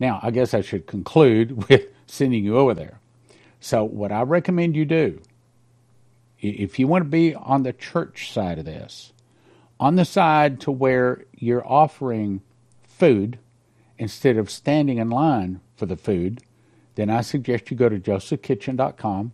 Now, 0.00 0.18
I 0.22 0.30
guess 0.30 0.52
I 0.52 0.60
should 0.60 0.86
conclude 0.86 1.68
with 1.68 1.86
sending 2.06 2.44
you 2.44 2.56
over 2.56 2.74
there. 2.74 3.00
So, 3.60 3.84
what 3.84 4.12
I 4.12 4.22
recommend 4.22 4.76
you 4.76 4.84
do, 4.84 5.20
if 6.40 6.78
you 6.78 6.86
want 6.86 7.04
to 7.04 7.10
be 7.10 7.34
on 7.34 7.62
the 7.62 7.72
church 7.72 8.32
side 8.32 8.58
of 8.58 8.64
this, 8.64 9.12
on 9.80 9.96
the 9.96 10.04
side 10.04 10.60
to 10.60 10.70
where 10.70 11.24
you're 11.32 11.66
offering 11.66 12.42
food 12.82 13.38
instead 13.98 14.36
of 14.36 14.50
standing 14.50 14.98
in 14.98 15.10
line 15.10 15.60
for 15.76 15.86
the 15.86 15.96
food, 15.96 16.42
then 16.94 17.10
I 17.10 17.20
suggest 17.20 17.70
you 17.70 17.76
go 17.76 17.88
to 17.88 17.98
josephkitchen.com. 17.98 19.32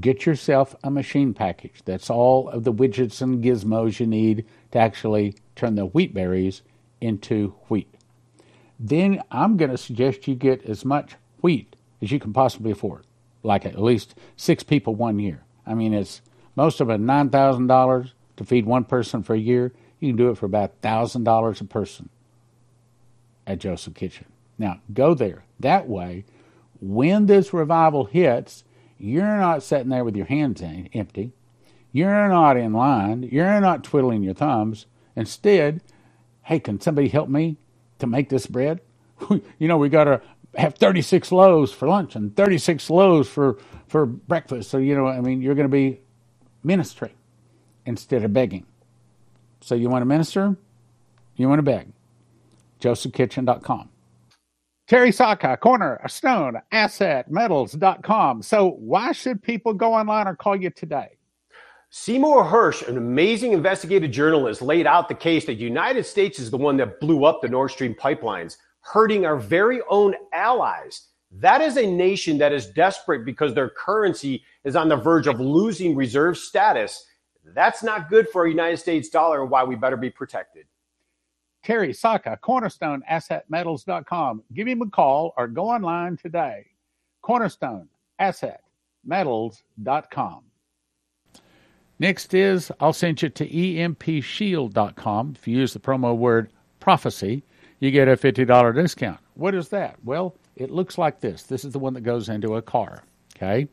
Get 0.00 0.26
yourself 0.26 0.74
a 0.82 0.90
machine 0.90 1.34
package. 1.34 1.82
That's 1.84 2.10
all 2.10 2.48
of 2.48 2.64
the 2.64 2.72
widgets 2.72 3.22
and 3.22 3.42
gizmos 3.42 4.00
you 4.00 4.06
need 4.06 4.44
to 4.72 4.78
actually 4.78 5.36
turn 5.54 5.76
the 5.76 5.86
wheat 5.86 6.12
berries 6.12 6.62
into 7.00 7.54
wheat. 7.68 7.92
Then 8.78 9.22
I'm 9.30 9.56
going 9.56 9.70
to 9.70 9.78
suggest 9.78 10.26
you 10.26 10.34
get 10.34 10.64
as 10.64 10.84
much 10.84 11.14
wheat 11.40 11.76
as 12.02 12.10
you 12.10 12.18
can 12.18 12.32
possibly 12.32 12.72
afford, 12.72 13.04
like 13.42 13.64
at 13.64 13.80
least 13.80 14.16
six 14.36 14.64
people 14.64 14.94
one 14.94 15.18
year. 15.20 15.44
I 15.64 15.74
mean, 15.74 15.94
it's 15.94 16.22
most 16.56 16.80
of 16.80 16.90
it 16.90 17.00
$9,000 17.00 18.12
to 18.36 18.44
feed 18.44 18.66
one 18.66 18.84
person 18.84 19.22
for 19.22 19.34
a 19.34 19.38
year. 19.38 19.72
You 20.00 20.08
can 20.10 20.16
do 20.16 20.30
it 20.30 20.38
for 20.38 20.46
about 20.46 20.80
$1,000 20.82 21.60
a 21.60 21.64
person 21.64 22.08
at 23.46 23.58
Joseph 23.58 23.94
Kitchen. 23.94 24.26
Now, 24.58 24.80
go 24.92 25.14
there. 25.14 25.44
That 25.60 25.88
way, 25.88 26.24
when 26.80 27.26
this 27.26 27.52
revival 27.52 28.04
hits, 28.04 28.64
you're 28.98 29.38
not 29.38 29.62
sitting 29.62 29.88
there 29.88 30.04
with 30.04 30.16
your 30.16 30.26
hands 30.26 30.62
empty. 30.62 31.32
You're 31.92 32.28
not 32.28 32.56
in 32.56 32.72
line. 32.72 33.22
You're 33.22 33.60
not 33.60 33.84
twiddling 33.84 34.22
your 34.22 34.34
thumbs. 34.34 34.86
Instead, 35.14 35.80
hey, 36.42 36.58
can 36.58 36.80
somebody 36.80 37.08
help 37.08 37.28
me 37.28 37.56
to 37.98 38.06
make 38.06 38.28
this 38.28 38.46
bread? 38.46 38.80
you 39.30 39.68
know, 39.68 39.78
we 39.78 39.88
got 39.88 40.04
to 40.04 40.20
have 40.56 40.74
36 40.74 41.30
loaves 41.30 41.72
for 41.72 41.88
lunch 41.88 42.16
and 42.16 42.34
36 42.36 42.90
loaves 42.90 43.28
for, 43.28 43.58
for 43.86 44.06
breakfast. 44.06 44.70
So, 44.70 44.78
you 44.78 44.94
know, 44.94 45.06
I 45.06 45.20
mean, 45.20 45.40
you're 45.40 45.54
going 45.54 45.68
to 45.68 45.72
be 45.72 46.00
ministering 46.62 47.14
instead 47.86 48.24
of 48.24 48.32
begging. 48.32 48.66
So, 49.60 49.74
you 49.74 49.88
want 49.88 50.02
to 50.02 50.06
minister? 50.06 50.56
You 51.36 51.48
want 51.48 51.58
to 51.58 51.62
beg? 51.62 51.88
josephkitchen.com. 52.80 53.88
Terry 54.86 55.12
Sacka, 55.12 55.58
corner, 55.58 55.98
a 56.04 56.08
stone, 56.10 56.60
assetmetals.com. 56.72 58.42
So 58.42 58.72
why 58.72 59.12
should 59.12 59.42
people 59.42 59.72
go 59.72 59.94
online 59.94 60.28
or 60.28 60.36
call 60.36 60.56
you 60.56 60.68
today? 60.68 61.16
Seymour 61.88 62.44
Hersh, 62.44 62.86
an 62.86 62.98
amazing 62.98 63.52
investigative 63.52 64.10
journalist, 64.10 64.60
laid 64.60 64.86
out 64.86 65.08
the 65.08 65.14
case 65.14 65.46
that 65.46 65.56
the 65.56 65.64
United 65.64 66.04
States 66.04 66.38
is 66.38 66.50
the 66.50 66.58
one 66.58 66.76
that 66.76 67.00
blew 67.00 67.24
up 67.24 67.40
the 67.40 67.48
Nord 67.48 67.70
Stream 67.70 67.94
pipelines, 67.94 68.58
hurting 68.80 69.24
our 69.24 69.38
very 69.38 69.80
own 69.88 70.14
allies. 70.34 71.08
That 71.30 71.62
is 71.62 71.78
a 71.78 71.86
nation 71.86 72.36
that 72.38 72.52
is 72.52 72.66
desperate 72.66 73.24
because 73.24 73.54
their 73.54 73.70
currency 73.70 74.44
is 74.64 74.76
on 74.76 74.88
the 74.88 74.96
verge 74.96 75.28
of 75.28 75.40
losing 75.40 75.96
reserve 75.96 76.36
status. 76.36 77.06
That's 77.54 77.82
not 77.82 78.10
good 78.10 78.28
for 78.28 78.44
a 78.44 78.50
United 78.50 78.78
States 78.78 79.08
dollar 79.08 79.40
and 79.40 79.50
why 79.50 79.64
we 79.64 79.76
better 79.76 79.96
be 79.96 80.10
protected. 80.10 80.66
Terry 81.64 81.92
Sacka, 81.92 82.38
Cornerstone 82.42 83.02
AssetMetals.com. 83.10 84.44
Give 84.52 84.68
him 84.68 84.82
a 84.82 84.90
call 84.90 85.32
or 85.36 85.48
go 85.48 85.70
online 85.70 86.18
today. 86.18 86.66
Cornerstone 87.22 87.88
AssetMetals.com. 88.20 90.42
Next 91.98 92.34
is 92.34 92.70
I'll 92.80 92.92
send 92.92 93.22
you 93.22 93.30
to 93.30 93.48
EMPShield.com. 93.48 95.36
If 95.38 95.48
you 95.48 95.56
use 95.58 95.72
the 95.72 95.80
promo 95.80 96.14
word 96.16 96.50
prophecy, 96.80 97.42
you 97.80 97.90
get 97.90 98.08
a 98.08 98.16
$50 98.16 98.74
discount. 98.74 99.20
What 99.34 99.54
is 99.54 99.70
that? 99.70 99.96
Well, 100.04 100.34
it 100.56 100.70
looks 100.70 100.98
like 100.98 101.20
this. 101.20 101.44
This 101.44 101.64
is 101.64 101.72
the 101.72 101.78
one 101.78 101.94
that 101.94 102.02
goes 102.02 102.28
into 102.28 102.56
a 102.56 102.62
car. 102.62 103.04
Okay? 103.36 103.68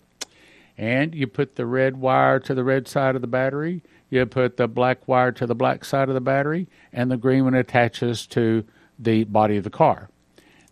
And 0.77 1.13
you 1.13 1.27
put 1.27 1.55
the 1.55 1.65
red 1.65 1.97
wire 1.97 2.39
to 2.39 2.53
the 2.53 2.63
red 2.63 2.87
side 2.87 3.15
of 3.15 3.21
the 3.21 3.27
battery 3.27 3.81
you 4.11 4.25
put 4.25 4.57
the 4.57 4.67
black 4.67 5.07
wire 5.07 5.31
to 5.31 5.47
the 5.47 5.55
black 5.55 5.83
side 5.83 6.09
of 6.09 6.13
the 6.13 6.21
battery, 6.21 6.67
and 6.93 7.09
the 7.09 7.17
green 7.17 7.45
one 7.45 7.55
attaches 7.55 8.27
to 8.27 8.63
the 8.99 9.23
body 9.23 9.57
of 9.57 9.63
the 9.63 9.71
car. 9.71 10.09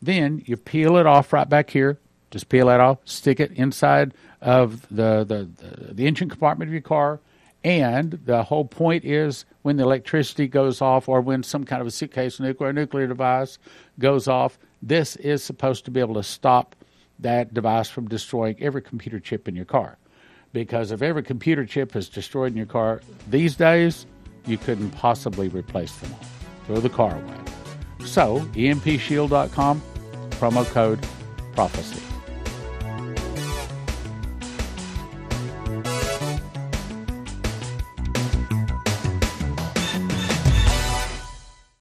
Then 0.01 0.43
you 0.45 0.57
peel 0.57 0.97
it 0.97 1.07
off 1.07 1.33
right 1.33 1.49
back 1.49 1.71
here. 1.71 1.97
Just 2.29 2.49
peel 2.49 2.67
that 2.67 2.79
off, 2.79 2.99
stick 3.05 3.39
it 3.39 3.51
inside 3.53 4.13
of 4.39 4.87
the, 4.89 5.23
the, 5.23 5.49
the, 5.55 5.93
the 5.95 6.05
engine 6.05 6.29
compartment 6.29 6.69
of 6.69 6.73
your 6.73 6.81
car. 6.81 7.19
And 7.63 8.19
the 8.25 8.43
whole 8.43 8.65
point 8.65 9.03
is 9.03 9.45
when 9.63 9.77
the 9.77 9.83
electricity 9.83 10.47
goes 10.47 10.81
off 10.81 11.09
or 11.09 11.21
when 11.21 11.41
some 11.41 11.63
kind 11.63 11.81
of 11.81 11.87
a 11.87 11.91
suitcase 11.91 12.39
nuclear 12.39 12.71
nuclear 12.71 13.07
device 13.07 13.57
goes 13.97 14.27
off, 14.27 14.59
this 14.81 15.15
is 15.15 15.43
supposed 15.43 15.85
to 15.85 15.91
be 15.91 15.99
able 15.99 16.13
to 16.15 16.23
stop 16.23 16.75
that 17.17 17.53
device 17.53 17.89
from 17.89 18.07
destroying 18.07 18.55
every 18.61 18.81
computer 18.81 19.19
chip 19.19 19.47
in 19.47 19.55
your 19.55 19.65
car 19.65 19.97
because 20.53 20.91
if 20.91 21.01
every 21.01 21.23
computer 21.23 21.65
chip 21.65 21.95
is 21.95 22.09
destroyed 22.09 22.51
in 22.51 22.57
your 22.57 22.65
car 22.65 23.01
these 23.29 23.55
days, 23.55 24.05
you 24.45 24.57
couldn't 24.57 24.91
possibly 24.91 25.47
replace 25.49 25.95
them 25.97 26.13
all. 26.13 26.25
Throw 26.65 26.77
the 26.77 26.89
car 26.89 27.15
away. 27.15 27.37
So, 28.05 28.39
empshield.com, 28.53 29.81
promo 30.31 30.65
code 30.71 30.99
prophecy. 31.53 32.01